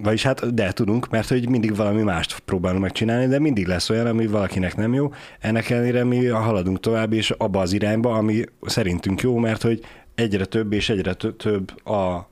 [0.03, 4.07] vagyis hát, de tudunk, mert hogy mindig valami mást próbálunk megcsinálni, de mindig lesz olyan,
[4.07, 5.12] ami valakinek nem jó.
[5.41, 9.80] Ennek ellenére mi haladunk tovább, és abba az irányba, ami szerintünk jó, mert hogy
[10.14, 12.28] egyre több és egyre tö- több a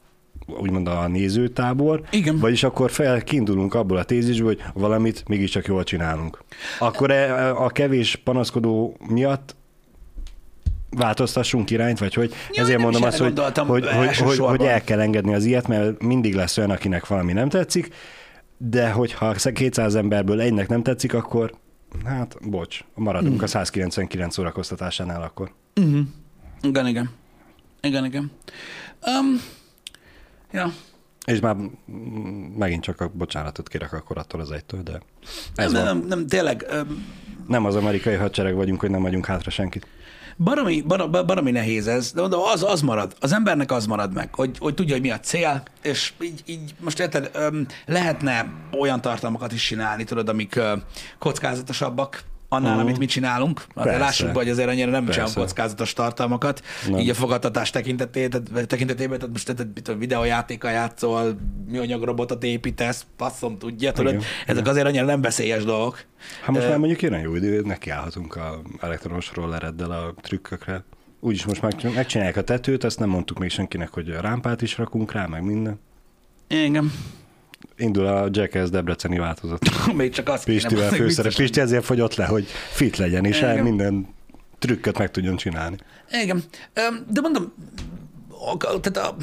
[0.47, 2.39] úgymond a nézőtábor, Igen.
[2.39, 6.45] vagyis akkor fel kiindulunk abból a tézisből, hogy valamit mégiscsak jól csinálunk.
[6.79, 9.57] Akkor e- a kevés panaszkodó miatt
[10.97, 15.01] változtassunk irányt, vagy hogy Ja, ezért mondom azt, hogy, hogy, hogy, hogy, hogy el kell
[15.01, 17.95] engedni az ilyet, mert mindig lesz olyan, akinek valami nem tetszik,
[18.57, 21.55] de hogyha 200 emberből egynek nem tetszik, akkor
[22.05, 25.53] hát bocs, maradunk a 199 szórakoztatásánál akkor.
[25.81, 26.01] Uh-huh.
[26.63, 27.11] Igen, igen.
[27.81, 28.31] Igen, igen.
[29.21, 29.41] Um,
[30.53, 30.73] ja.
[31.25, 35.01] És már mm, megint csak a bocsánatot kérek akkor attól az egytől, de
[35.55, 35.97] ez nem, van.
[35.97, 37.07] nem, nem, tényleg, um,
[37.49, 39.87] Nem az amerikai hadsereg vagyunk, hogy nem vagyunk hátra senkit.
[40.37, 43.15] Baromi, baromi, baromi nehéz ez, de mondom, az, az marad.
[43.21, 46.75] Az embernek az marad meg, hogy, hogy tudja, hogy mi a cél, és így, így
[46.81, 47.31] most érted,
[47.87, 50.61] lehetne olyan tartalmakat is csinálni, tudod, amik
[51.19, 52.23] kockázatosabbak,
[52.55, 52.81] annál, Mhm.
[52.83, 53.59] amit mi csinálunk.
[53.75, 53.99] Azért Persze.
[53.99, 55.41] lássuk be, hogy azért annyira nem csinálunk Persze.
[55.41, 56.99] kockázatos tartalmakat, Nem.
[56.99, 61.37] így a fogadtatás tekintetében, tekintetében, tehát most tehát, videójátéka játszol,
[61.69, 64.25] műanyag robotot építesz, passzom tudja, tudod, Igen.
[64.47, 66.05] ezek azért annyira nem veszélyes dolgok.
[66.45, 70.85] Ha most Ö, már mondjuk jön a jó idő, nekiállhatunk a elektronos rollereddel a trükkökre.
[71.21, 74.79] Úgyis most meg, megcsinálják a tetőt, azt nem mondtuk még senkinek, hogy a rámpát is
[74.79, 75.81] rakunk rá, meg minden.
[76.49, 76.93] Igen.
[77.77, 79.61] Indul a Jackass Debreceni változat.
[79.95, 81.35] Még csak azt Pistivel főszerep.
[81.35, 83.63] Pisti ezért fogyott le, hogy fit legyen, és Igen.
[83.63, 84.09] minden
[84.59, 85.77] trükköt meg tudjon csinálni.
[86.23, 86.43] Igen.
[87.09, 87.53] De mondom,
[88.59, 89.17] tehát a,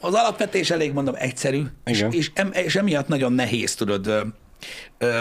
[0.00, 2.12] az alapvetés elég mondom egyszerű, és, Igen.
[2.12, 4.20] és, em, és emiatt nagyon nehéz tudod ö,
[4.98, 5.18] ö,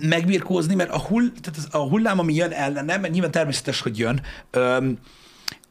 [0.00, 4.20] megbirkózni, mert a, hull, tehát a hullám, ami jön ellene, mert nyilván természetes, hogy jön,
[4.50, 4.88] ö,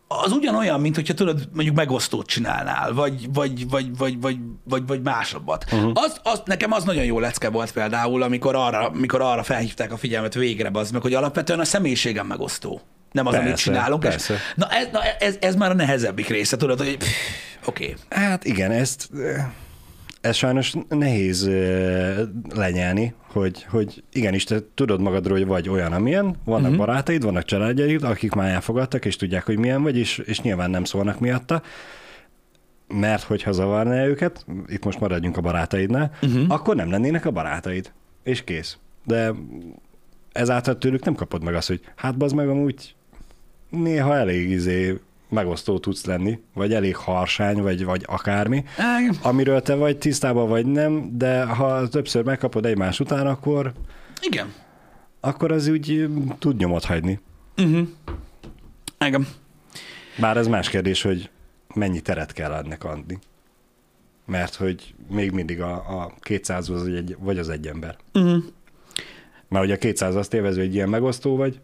[0.08, 5.02] az ugyanolyan, mint hogyha tudod, mondjuk megosztót csinálnál, vagy, vagy, vagy, vagy, vagy, vagy, vagy
[5.02, 5.66] másabbat.
[5.72, 5.92] Uh-huh.
[5.94, 9.98] Az, az, nekem az nagyon jó lecke volt például, amikor arra, amikor arra felhívták a
[9.98, 12.82] figyelmet végre, az meg, hogy alapvetően a személyiségem megosztó.
[13.12, 14.04] Nem az, amit Persze, csinálunk.
[14.04, 14.38] És, persze.
[14.56, 16.98] na, ez, na ez, ez, már a nehezebbik része, tudod, hogy
[17.66, 17.84] oké.
[17.84, 17.96] Okay.
[18.10, 19.10] Hát igen, ezt
[20.26, 21.50] ez sajnos nehéz
[22.54, 26.86] lenyelni, hogy, hogy igenis, te tudod magadról, hogy vagy olyan, amilyen, vannak uh-huh.
[26.86, 30.84] barátaid, vannak családjaid, akik már elfogadtak, és tudják, hogy milyen vagy, és, és nyilván nem
[30.84, 31.62] szólnak miatta,
[32.88, 36.44] mert hogyha zavarná őket, itt most maradjunk a barátaidnál, uh-huh.
[36.48, 37.92] akkor nem lennének a barátaid,
[38.24, 38.78] és kész.
[39.04, 39.32] De
[40.32, 42.96] ezáltal tőlük nem kapod meg azt, hogy hát bazd meg amúgy
[43.70, 45.00] néha elég izé
[45.30, 48.64] megosztó tudsz lenni, vagy elég harsány, vagy, vagy akármi,
[49.22, 53.74] amiről te vagy tisztában, vagy nem, de ha többször megkapod egymás után, akkor,
[54.22, 54.54] Igen.
[55.20, 56.10] akkor az úgy
[56.40, 57.20] tud nyomot hagyni.
[57.58, 57.88] Uh-huh.
[59.06, 59.28] Igen.
[60.20, 61.30] Bár ez más kérdés, hogy
[61.76, 63.20] mennyi teret kell ennek adni.
[64.26, 67.98] Mert hogy még mindig a, a 200 az egy, vagy az egy ember.
[68.14, 68.44] Uh-huh.
[69.48, 71.60] Mert ugye a 200 azt élvező, hogy ilyen megosztó vagy,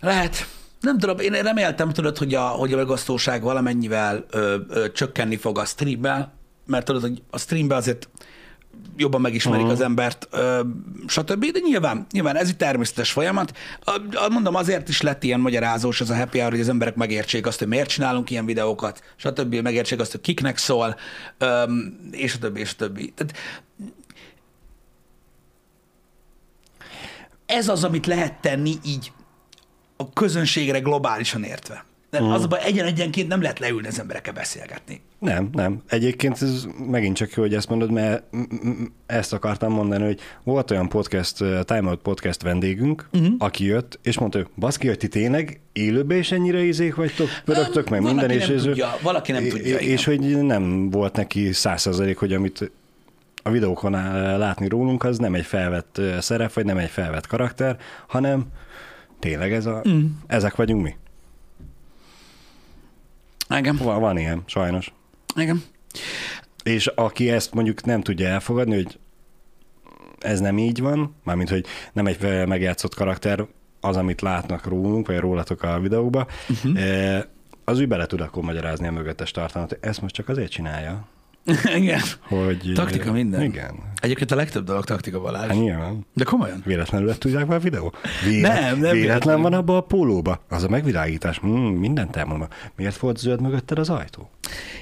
[0.00, 0.48] Lehet.
[0.80, 5.58] Nem tudom, én reméltem, tudod, hogy a, hogy a megosztóság valamennyivel ö, ö, csökkenni fog
[5.58, 6.32] a streamben,
[6.66, 8.08] mert tudod, hogy a streamben azért
[8.96, 9.78] jobban megismerik uh-huh.
[9.78, 10.60] az embert, ö,
[11.06, 11.44] stb.
[11.44, 13.56] De nyilván, nyilván ez egy természetes folyamat.
[13.84, 17.46] A, mondom, azért is lett ilyen magyarázós ez a happy hour, hogy az emberek megértsék
[17.46, 19.54] azt, hogy miért csinálunk ilyen videókat, stb.
[19.54, 20.96] Megértsék azt, hogy kiknek szól,
[21.38, 21.62] ö,
[22.10, 23.12] és a többi, és a többi.
[23.16, 23.34] Tehát
[27.46, 29.12] ez az, amit lehet tenni így
[30.00, 31.84] a közönségre globálisan értve.
[32.10, 35.00] De az a baj, egyen-egyenként nem lehet leülni az emberekkel beszélgetni.
[35.18, 35.82] Nem, nem.
[35.88, 38.22] Egyébként ez megint csak jó, hogy ezt mondod, mert
[39.06, 43.34] ezt akartam mondani, hogy volt olyan podcast, Time Out podcast vendégünk, uh-huh.
[43.38, 47.88] aki jött, és mondta, hogy baszki, hogy ti tényleg élőben is ennyire izék vagytok, pörögtök,
[47.88, 48.68] meg minden, és ez,
[49.02, 49.78] valaki nem tudja.
[49.78, 52.70] És hogy nem volt neki százszerzalék, hogy amit
[53.42, 53.92] a videókon
[54.38, 57.76] látni rólunk, az nem egy felvett szerep, vagy nem egy felvett karakter,
[58.06, 58.46] hanem
[59.18, 60.06] tényleg ez a, mm.
[60.26, 60.94] ezek vagyunk mi.
[63.56, 64.92] Igen, Van, van ilyen, sajnos.
[65.36, 65.62] igen.
[66.62, 68.98] És aki ezt mondjuk nem tudja elfogadni, hogy
[70.18, 73.46] ez nem így van, mármint, hogy nem egy megjátszott karakter
[73.80, 77.24] az, amit látnak rólunk, vagy rólatok a videóba, uh-huh.
[77.64, 79.78] az úgy bele tud akkor magyarázni a mögöttes tartalmat.
[79.80, 81.06] Ezt most csak azért csinálja,
[81.80, 82.00] igen.
[82.20, 82.72] hogy...
[82.74, 83.42] Taktika minden.
[83.42, 83.74] Igen.
[84.00, 85.48] Egyébként a legtöbb dolog taktika Balázs.
[85.48, 86.06] Hát nyilván.
[86.14, 86.62] De komolyan.
[86.64, 87.92] Véletlenül lett tudják már a videó?
[88.24, 89.42] Vélet, Nem, nem véletlen véletlenül.
[89.42, 90.44] van abban a pólóba.
[90.48, 91.40] Az a megvilágítás.
[91.46, 92.48] Mm, mindent elmondom.
[92.76, 94.30] Miért volt zöld mögötted az ajtó?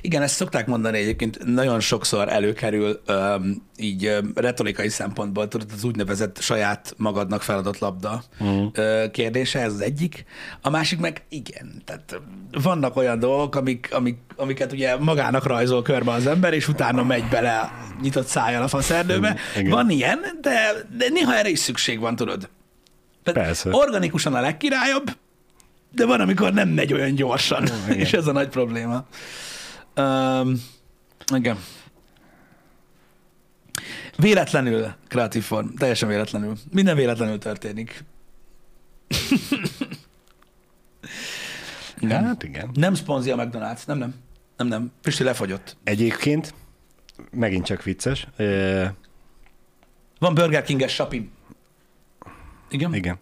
[0.00, 5.84] Igen, ezt szokták mondani egyébként, nagyon sokszor előkerül öm, így öm, retorikai szempontból, tudod, az
[5.84, 9.10] úgynevezett saját magadnak feladott labda uh-huh.
[9.10, 10.24] kérdése, ez az egyik.
[10.60, 12.20] A másik meg igen, tehát
[12.62, 17.28] vannak olyan dolgok, amik, amik, amiket ugye magának rajzol körbe az ember, és utána megy
[17.28, 19.36] bele nyitott szájjal a faszerdőbe.
[19.56, 19.70] Igen.
[19.70, 22.48] Van ilyen, de, de néha erre is szükség van, tudod.
[23.22, 23.70] Persze.
[23.72, 25.16] Organikusan a legkirályabb,
[25.90, 27.98] de van, amikor nem megy olyan gyorsan, igen.
[27.98, 29.06] és ez a nagy probléma.
[29.96, 30.62] Um,
[31.34, 31.58] igen.
[34.16, 36.56] Véletlenül kreatív form, teljesen véletlenül.
[36.72, 38.04] Minden véletlenül történik.
[41.98, 42.24] igen.
[42.24, 42.70] Hát igen.
[42.74, 44.14] Nem szponzi a McDonald's, nem, nem.
[44.56, 44.92] Nem, nem.
[45.02, 45.76] Pisti lefogyott.
[45.84, 46.54] Egyébként,
[47.30, 48.94] megint csak vicces, e,
[50.18, 51.30] Van Burger King-es sapim.
[52.70, 52.94] Igen?
[52.94, 53.18] Igen.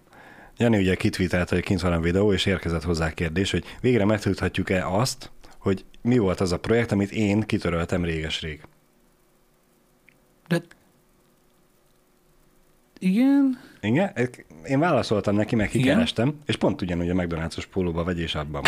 [0.57, 4.87] Jani ugye kitvítált, hogy kint van a videó, és érkezett hozzá kérdés, hogy végre megtudhatjuk-e
[4.89, 8.61] azt, hogy mi volt az a projekt, amit én kitöröltem réges-rég.
[10.49, 10.63] De...
[12.99, 13.61] Igen?
[13.81, 14.13] Igen?
[14.65, 18.63] Én válaszoltam neki, meg kikerestem, és pont ugyanúgy a McDonald's-os pólóba vagy, és abban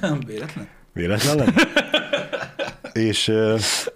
[0.00, 0.18] van.
[0.26, 0.68] Véletlen?
[0.92, 1.52] Véletlen lenne?
[2.98, 3.32] És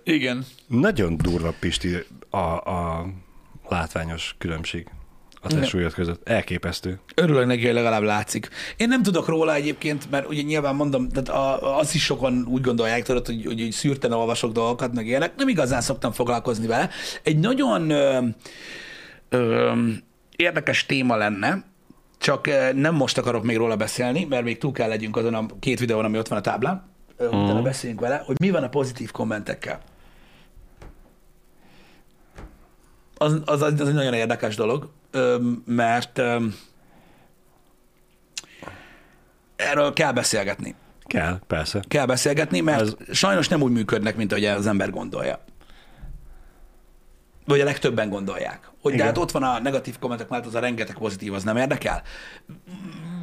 [0.04, 0.44] Igen.
[0.66, 1.96] nagyon durva, Pisti,
[2.30, 3.06] a, a
[3.68, 4.86] látványos különbség
[5.42, 5.60] a Igen.
[5.60, 6.28] testsúlyod között.
[6.28, 7.00] Elképesztő.
[7.14, 8.48] Örülök neki, hogy legalább látszik.
[8.76, 12.60] Én nem tudok róla egyébként, mert ugye nyilván mondom, tehát a, azt is sokan úgy
[12.60, 15.36] gondolják, tudod, hogy, hogy, hogy szűrten olvasok dolgokat, meg ilyenek.
[15.36, 16.90] Nem igazán szoktam foglalkozni vele.
[17.22, 18.26] Egy nagyon ö,
[19.28, 19.72] ö,
[20.36, 21.64] érdekes téma lenne,
[22.18, 25.78] csak nem most akarok még róla beszélni, mert még túl kell legyünk azon a két
[25.78, 26.90] videón, ami ott van a táblán.
[27.16, 29.80] Ö, Utána beszéljünk vele, hogy mi van a pozitív kommentekkel.
[33.16, 34.90] Az, az, az egy nagyon érdekes dolog,
[35.64, 36.20] mert
[39.56, 40.74] erről kell beszélgetni.
[41.04, 41.82] Kell, persze.
[41.88, 45.44] Kell beszélgetni, mert Ez- sajnos nem úgy működnek, mint ahogy az ember gondolja.
[47.46, 48.70] Vagy a legtöbben gondolják.
[48.80, 49.06] Hogy de Igen.
[49.06, 52.02] hát ott van a negatív kommentek mellett az a rengeteg pozitív, az nem érdekel.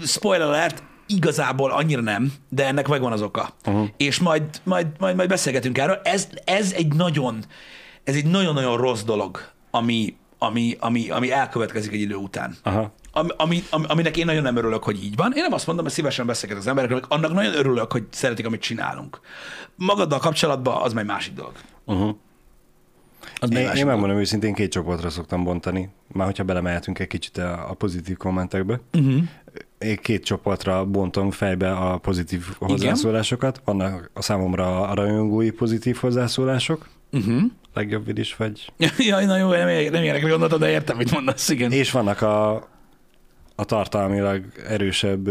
[0.05, 3.49] Spoiler alert, igazából annyira nem, de ennek megvan az oka.
[3.65, 3.87] Uh-huh.
[3.97, 5.99] És majd, majd, majd, majd beszélgetünk erről.
[6.03, 7.43] Ez, ez egy nagyon,
[8.03, 9.41] ez egy nagyon-nagyon rossz dolog,
[9.71, 12.55] ami, ami, ami, ami elkövetkezik egy idő után.
[12.63, 12.93] Aha.
[13.11, 15.31] Ami, ami, ami, aminek én nagyon nem örülök, hogy így van.
[15.35, 18.61] Én nem azt mondom, hogy szívesen beszélgetek az emberekről, annak nagyon örülök, hogy szeretik, amit
[18.61, 19.19] csinálunk.
[19.75, 21.53] Magaddal kapcsolatban az már másik dolog.
[21.85, 22.15] Uh-huh.
[23.35, 27.69] Az Én, én megmondom őszintén, két csoportra szoktam bontani, már hogyha belemehetünk egy kicsit a,
[27.69, 28.81] a pozitív kommentekbe.
[28.93, 29.23] Uh-huh.
[30.01, 33.61] Két csoportra bontom fejbe a pozitív hozzászólásokat.
[33.65, 37.41] Vannak a számomra a rajongói pozitív hozzászólások, Uh-huh.
[37.73, 38.73] legjobb is vagy.
[38.97, 41.71] Jaj, na jó, nem, nem ilyenekre gondoltad, de értem, mit mondasz, igen.
[41.71, 42.53] És vannak a,
[43.55, 45.29] a tartalmilag erősebb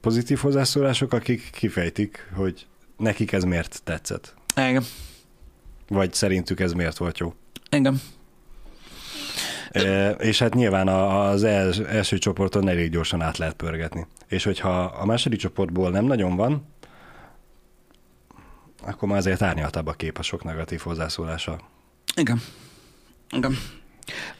[0.00, 2.66] pozitív hozzászólások, akik kifejtik, hogy
[2.96, 4.34] nekik ez miért tetszett.
[4.54, 4.84] Engem.
[5.88, 7.34] Vagy szerintük ez miért volt jó.
[7.70, 8.00] Engem.
[10.18, 14.06] És hát nyilván az els, első csoporton elég gyorsan át lehet pörgetni.
[14.26, 16.66] És hogyha a második csoportból nem nagyon van,
[18.82, 21.60] akkor már azért árnyaltabb a kép a sok negatív hozzászólása.
[22.16, 22.40] Igen.
[23.30, 23.56] Igen.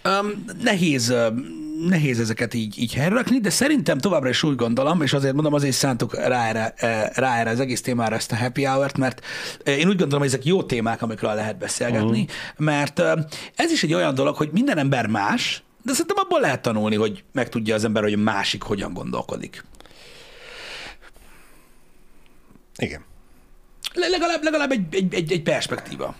[0.04, 1.14] Um, nehéz,
[1.86, 5.74] nehéz ezeket így, így helyrerakni, de szerintem továbbra is úgy gondolom, és azért mondom, azért
[5.74, 9.24] szántuk rá erre, eh, rá erre az egész témára ezt a happy hour-t, mert
[9.64, 12.66] eh, én úgy gondolom, hogy ezek jó témák, amikről lehet beszélgetni, uh-huh.
[12.66, 12.98] mert
[13.54, 17.24] ez is egy olyan dolog, hogy minden ember más, de szerintem abból lehet tanulni, hogy
[17.32, 19.64] megtudja az ember, hogy a másik hogyan gondolkodik.
[22.76, 23.04] Igen.
[23.94, 26.14] Le- Legalább, legalább egy, egy, egy, egy perspektíva.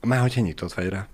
[0.00, 1.06] Már hogyha nyitott vagy rá.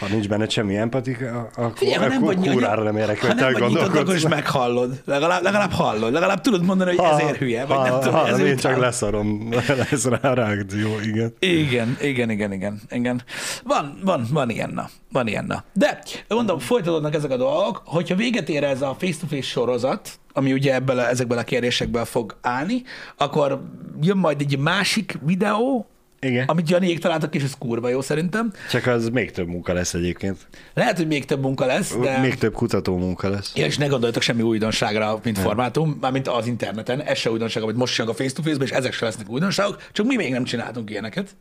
[0.00, 3.26] Ha nincs benne semmi empatika, akkor, Figyelj, ha nem akkor vagy, kurára nem érek, ha
[3.26, 4.22] hogy te nyitott, akkor is gondolkodsz.
[4.22, 5.02] meghallod.
[5.04, 6.12] Legalább, legalább hallod.
[6.12, 8.84] Legalább tudod mondani, hogy ezért hülye, vagy nem tudom, ha, ezért én csak utál.
[8.84, 9.48] leszarom,
[9.90, 11.34] lesz rá a reakció, igen.
[11.38, 13.22] Igen, igen, igen, igen, igen.
[13.64, 14.88] Van, van, van ilyen, na.
[15.12, 15.64] Van ilyen, na.
[15.72, 20.74] De, mondom, folytatódnak ezek a dolgok, hogyha véget ér ez a face-to-face sorozat, ami ugye
[20.74, 22.82] ebből a, ezekből a kérdésekből fog állni,
[23.16, 23.60] akkor
[24.00, 25.86] jön majd egy másik videó,
[26.24, 26.44] Igen.
[26.46, 28.52] amit Janiék találtak, és ez kurva jó szerintem.
[28.70, 30.38] Csak az még több munka lesz egyébként.
[30.74, 32.18] Lehet, hogy még több munka lesz, de...
[32.18, 33.52] Még több kutató munka lesz.
[33.54, 37.02] Ja, és ne gondoljatok semmi újdonságra, mint formátum, mármint az interneten.
[37.02, 40.16] Ez se újdonság, amit most csinálunk a face-to-face-ben, és ezek se lesznek újdonságok, csak mi
[40.16, 41.36] még nem csináltunk ilyeneket.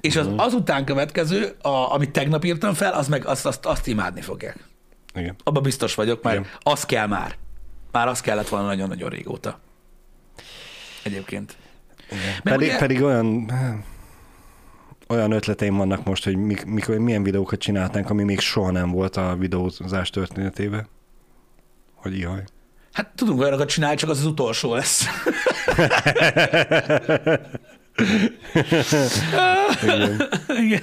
[0.00, 4.20] És az azután következő, a, amit tegnap írtam fel, az meg azt, azt, azt imádni
[4.20, 4.56] fogják.
[5.14, 5.36] Igen.
[5.44, 6.50] Abban biztos vagyok, mert Igen.
[6.62, 7.36] az kell már.
[7.92, 9.60] Már az kellett volna nagyon-nagyon régóta.
[11.02, 11.56] Egyébként.
[12.42, 13.52] Pedig, ugye- pedig olyan,
[15.08, 19.16] olyan ötleteim vannak most, hogy mik, mikor, milyen videókat csináltánk, ami még soha nem volt
[19.16, 20.88] a videózás történetében.
[21.94, 22.44] Hogy ihaj.
[22.92, 25.06] Hát tudunk olyanokat csinálni, csak az az utolsó lesz.
[29.82, 30.22] Igen.
[30.48, 30.82] Igen.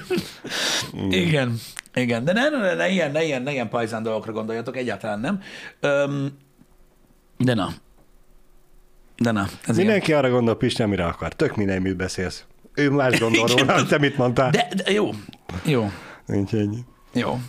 [1.09, 1.59] Igen.
[1.93, 2.23] Igen.
[2.25, 5.41] De ne, ne, ne, ne, ilyen, ne, ilyen, ne ilyen pajzán dolgokra gondoljatok, egyáltalán nem.
[5.79, 6.37] Öm,
[7.37, 7.69] de na.
[9.17, 9.41] De na.
[9.41, 9.75] Ez ilyen.
[9.75, 11.33] Mindenki arra gondol, Pisti, amire akar.
[11.33, 12.43] Tök minden, mit beszélsz.
[12.73, 14.49] Ő más gondol róla, te mit mondtál.
[14.49, 15.09] De, de jó.
[15.65, 15.91] Jó.
[16.25, 16.79] Nincs ennyi.
[17.13, 17.39] Jó.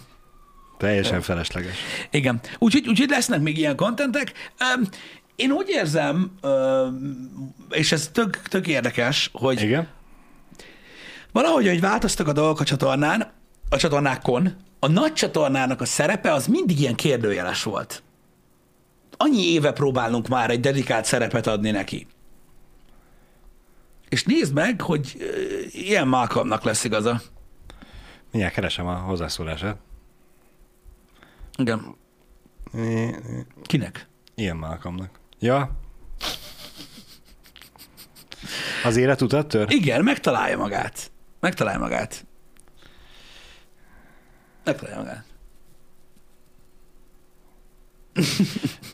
[0.78, 1.76] Teljesen felesleges.
[2.10, 2.40] Igen.
[2.58, 4.32] Úgyhogy, úgyhogy lesznek még ilyen kontentek.
[5.36, 6.30] Én úgy érzem,
[7.70, 9.88] és ez tök, tök érdekes, hogy Igen?
[11.32, 13.32] valahogy, hogy változtak a dolgok a csatornán,
[13.68, 18.02] a csatornákon, a nagy csatornának a szerepe az mindig ilyen kérdőjeles volt.
[19.16, 22.06] Annyi éve próbálunk már egy dedikált szerepet adni neki.
[24.08, 25.16] És nézd meg, hogy
[25.70, 27.20] ilyen Malcolmnak lesz igaza.
[28.30, 29.76] Mindjárt keresem a hozzászólását.
[31.56, 31.96] Igen.
[33.62, 34.08] Kinek?
[34.34, 35.20] Ilyen Malcolmnak.
[35.38, 35.70] Ja.
[38.84, 39.70] Az életutat tör?
[39.70, 41.10] Igen, megtalálja magát.
[41.40, 42.26] Megtalálja magát.
[44.64, 45.24] Megtalálja magát.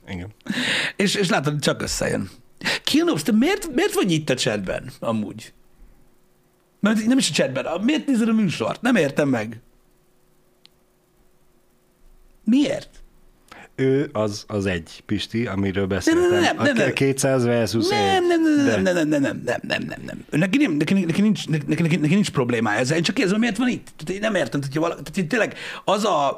[0.08, 0.32] Igen.
[0.96, 2.30] És, és látod, csak összejön.
[2.84, 5.52] Kilnobs, te miért, miért vagy itt a chatben, amúgy?
[6.80, 8.82] Mert nem is a chatben, miért nézed a műsort?
[8.82, 9.60] Nem értem meg.
[12.44, 13.01] Miért?
[13.76, 16.22] Ő az, az egy Pisti, amiről beszéltem.
[16.30, 16.92] nem, nem, nem, a nem.
[16.92, 20.24] 200 versus Nem, nem, nem, De- nem, nem, nem, nem, nem, nem, nem, nem.
[20.40, 22.96] Neki, nem, neki, neki, nincs, neki, neki, neki nincs problémája ezzel.
[22.96, 23.88] Én csak kérdezem, miért van itt.
[23.96, 25.54] Tehát én nem értem, hogy vala, tehát én tényleg
[25.84, 26.36] az a,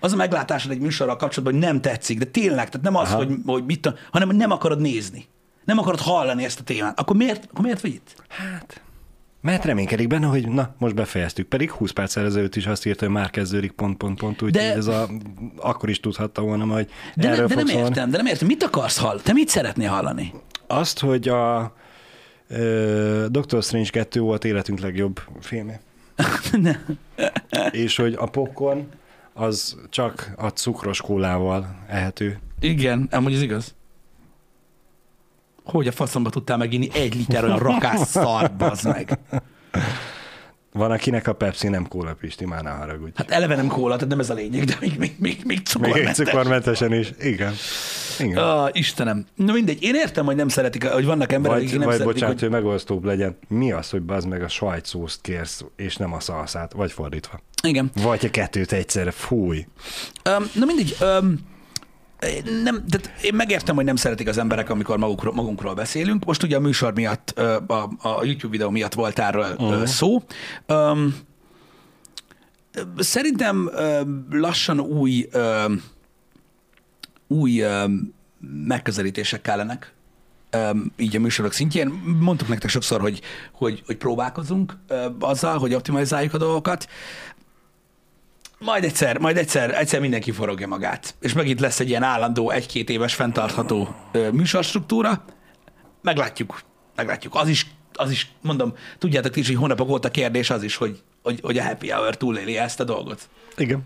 [0.00, 3.16] az a meglátásod egy műsorral kapcsolatban, hogy nem tetszik, de tényleg, tehát nem az, Aha.
[3.16, 5.26] hogy, hogy mit, hanem hogy nem akarod nézni.
[5.64, 7.00] Nem akarod hallani ezt a témát.
[7.00, 8.14] Akkor miért, akkor miért vagy itt?
[8.28, 8.80] Hát,
[9.46, 11.48] mert reménykedik benne, hogy na, most befejeztük.
[11.48, 14.74] Pedig 20 perc ezelőtt is azt írta, hogy már kezdődik pont, pont, pont, úgyhogy De-
[14.74, 15.08] ez a,
[15.56, 17.86] akkor is tudhatta volna, hogy De, erről ne, de nem szólni.
[17.86, 18.46] értem, de nem értem.
[18.46, 19.20] Mit akarsz hallani?
[19.22, 20.32] Te mit szeretnél hallani?
[20.66, 21.74] Azt, hogy a
[22.48, 25.80] ö, Doctor Strange 2 volt életünk legjobb filmje.
[26.52, 26.76] ne.
[27.70, 28.88] És hogy a popcorn
[29.32, 32.38] az csak a cukros kólával ehető.
[32.60, 33.74] Igen, amúgy ez igaz.
[35.66, 39.18] Hogy a faszomba tudtál meginni egy liter olyan rakás szart, bazd meg.
[40.72, 43.10] Van, akinek a Pepsi nem kóla, Pisti, már ne haragudj.
[43.14, 45.58] Hát eleve nem kóla, tehát nem ez a lényeg, de még, még, még, még Még
[45.58, 46.16] egy cukormentes.
[46.16, 47.12] cukormentesen is.
[47.20, 47.52] Igen.
[48.18, 48.36] Igen.
[48.36, 49.26] Ah, Istenem.
[49.34, 52.40] Na mindegy, én értem, hogy nem szeretik, hogy vannak emberek, akik nem vagy szeretik, bocsánat,
[52.40, 52.50] hogy...
[52.50, 53.38] hogy megosztóbb legyen.
[53.48, 57.40] Mi az, hogy bazd meg a sajtszószt kérsz, és nem a szalszát, vagy fordítva.
[57.62, 57.90] Igen.
[58.02, 59.66] Vagy a kettőt egyszerre, fúj.
[60.38, 61.34] Um, na mindegy, um,
[62.62, 66.24] nem, tehát én megértem, hogy nem szeretik az emberek, amikor magukról, magunkról beszélünk.
[66.24, 67.30] Most ugye a műsor miatt,
[67.66, 69.86] a, a YouTube videó miatt volt erről uh-huh.
[69.86, 70.22] szó.
[70.68, 71.14] Um,
[72.98, 73.70] szerintem
[74.30, 75.28] lassan új,
[77.26, 77.62] új
[78.66, 79.94] megközelítések kellenek
[80.96, 81.88] így a műsorok szintjén.
[82.20, 83.20] Mondtuk nektek sokszor, hogy,
[83.52, 84.76] hogy, hogy próbálkozunk
[85.18, 86.88] azzal, hogy optimalizáljuk a dolgokat.
[88.58, 91.14] Majd egyszer, majd egyszer, egyszer mindenki forogja magát.
[91.20, 95.24] És megint lesz egy ilyen állandó, egy-két éves fenntartható ö, műsorstruktúra.
[96.02, 96.60] Meglátjuk.
[96.94, 97.34] Meglátjuk.
[97.34, 101.02] Az is, az is, mondom, tudjátok ti is, hogy hónapok óta kérdés az is, hogy,
[101.22, 103.28] hogy, hogy a happy hour túléli ezt a dolgot.
[103.56, 103.82] Igen.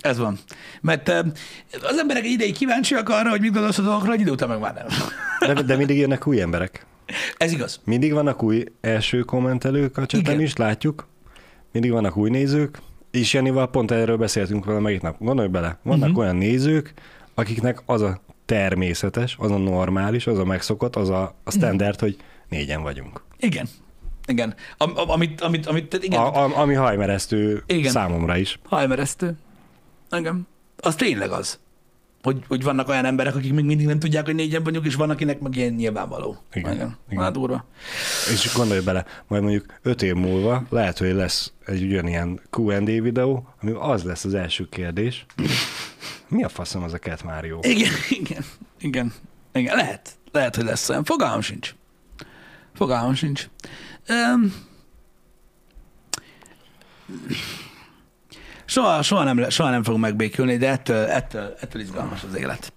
[0.00, 0.38] Ez van.
[0.80, 1.08] Mert
[1.82, 4.58] az emberek egy ideig kíváncsiak arra, hogy mit gondolsz a dolgokról, egy idő után meg
[4.58, 4.86] már nem.
[5.54, 6.86] De, de mindig jönnek új emberek.
[7.36, 7.80] Ez igaz.
[7.84, 11.10] Mindig vannak új első kommentelők a cseten is, látjuk.
[11.72, 12.78] Mindig vannak új nézők.
[13.10, 15.16] És Janival pont erről beszéltünk vele meg nap.
[15.18, 16.08] Gondolj bele, vannak Mhm.
[16.10, 16.18] uh-huh.
[16.24, 16.94] olyan nézők,
[17.34, 22.16] akiknek az a természetes, az a normális, az a megszokott, az a, a standard, hogy
[22.48, 23.22] négyen vagyunk.
[23.38, 23.68] Igen.
[24.26, 24.54] igen.
[24.76, 27.90] Am, am, amit, amit, amit, tehát igen, A, a, ami hajmeresztő Igen.
[27.92, 28.58] számomra is.
[28.64, 29.36] hajmeresztő.
[30.16, 30.46] Igen.
[30.76, 31.58] Az tényleg az.
[32.22, 35.10] Hogy, hogy vannak olyan emberek, akik még mindig nem tudják, hogy négyen vagyunk, és van,
[35.10, 36.36] akinek meg ilyen nyilvánvaló.
[36.52, 36.96] Igen, Igen.
[37.10, 37.22] igen.
[37.22, 37.64] Hát durva.
[38.32, 43.48] És gondolj bele, majd mondjuk öt év múlva lehet, hogy lesz egy ugyanilyen Q&A videó,
[43.60, 45.26] ami az lesz az első kérdés.
[46.28, 47.58] Mi a faszom az a Cat Mario?
[47.62, 48.44] Igen, igen,
[48.78, 49.12] igen.
[49.52, 50.10] Igen, lehet.
[50.32, 51.04] Lehet, hogy lesz olyan.
[51.04, 51.74] Fogalmam sincs.
[52.74, 53.48] Fogalmam sincs.
[54.08, 54.54] Um,
[58.72, 62.72] soha, soha, nem, soha nem fogunk megbékülni, de ettől, ettől, ettől izgalmas az élet.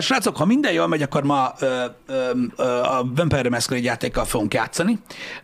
[0.00, 4.54] Srácok, ha minden jól megy, akkor ma ö, ö, ö, a Vampire Masquerade játékkal fogunk
[4.54, 4.98] játszani.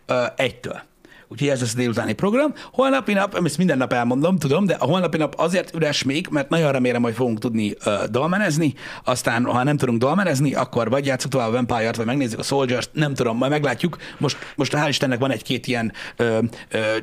[0.07, 0.83] Ö, egytől.
[1.29, 2.55] Úgyhogy ez lesz a délutáni program.
[2.73, 6.49] Holnapi nap, ezt minden nap elmondom, tudom, de a holnapi nap azért üres még, mert
[6.49, 8.75] nagyon remélem, hogy fogunk tudni ö, dolmenezni.
[9.05, 12.91] Aztán, ha nem tudunk dolmenezni, akkor vagy játszunk tovább a Vampire-t, vagy megnézzük a Soldiers-t,
[12.93, 13.97] nem tudom, majd meglátjuk.
[14.19, 16.97] Most, most hál' Istennek van egy-két ilyen ö, ö,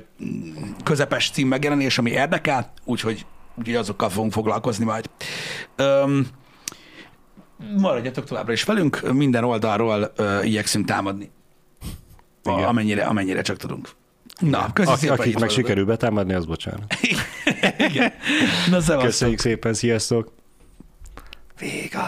[0.84, 5.10] közepes cím megjelenés, ami érdekel, úgyhogy, úgyhogy azokkal fogunk foglalkozni majd.
[5.76, 6.28] Öm,
[7.78, 11.32] maradjatok továbbra is velünk, minden oldalról ö, igyekszünk támadni.
[12.44, 12.64] Igen.
[12.64, 13.90] amennyire, amennyire csak tudunk.
[14.50, 16.96] Na, köszi Ak- szépen, hogy akik meg sikerül betámadni, az bocsánat.
[17.90, 18.12] Igen.
[18.70, 19.00] Na, szevasztok.
[19.00, 20.32] Köszönjük szépen, sziasztok!
[21.60, 22.02] Véga.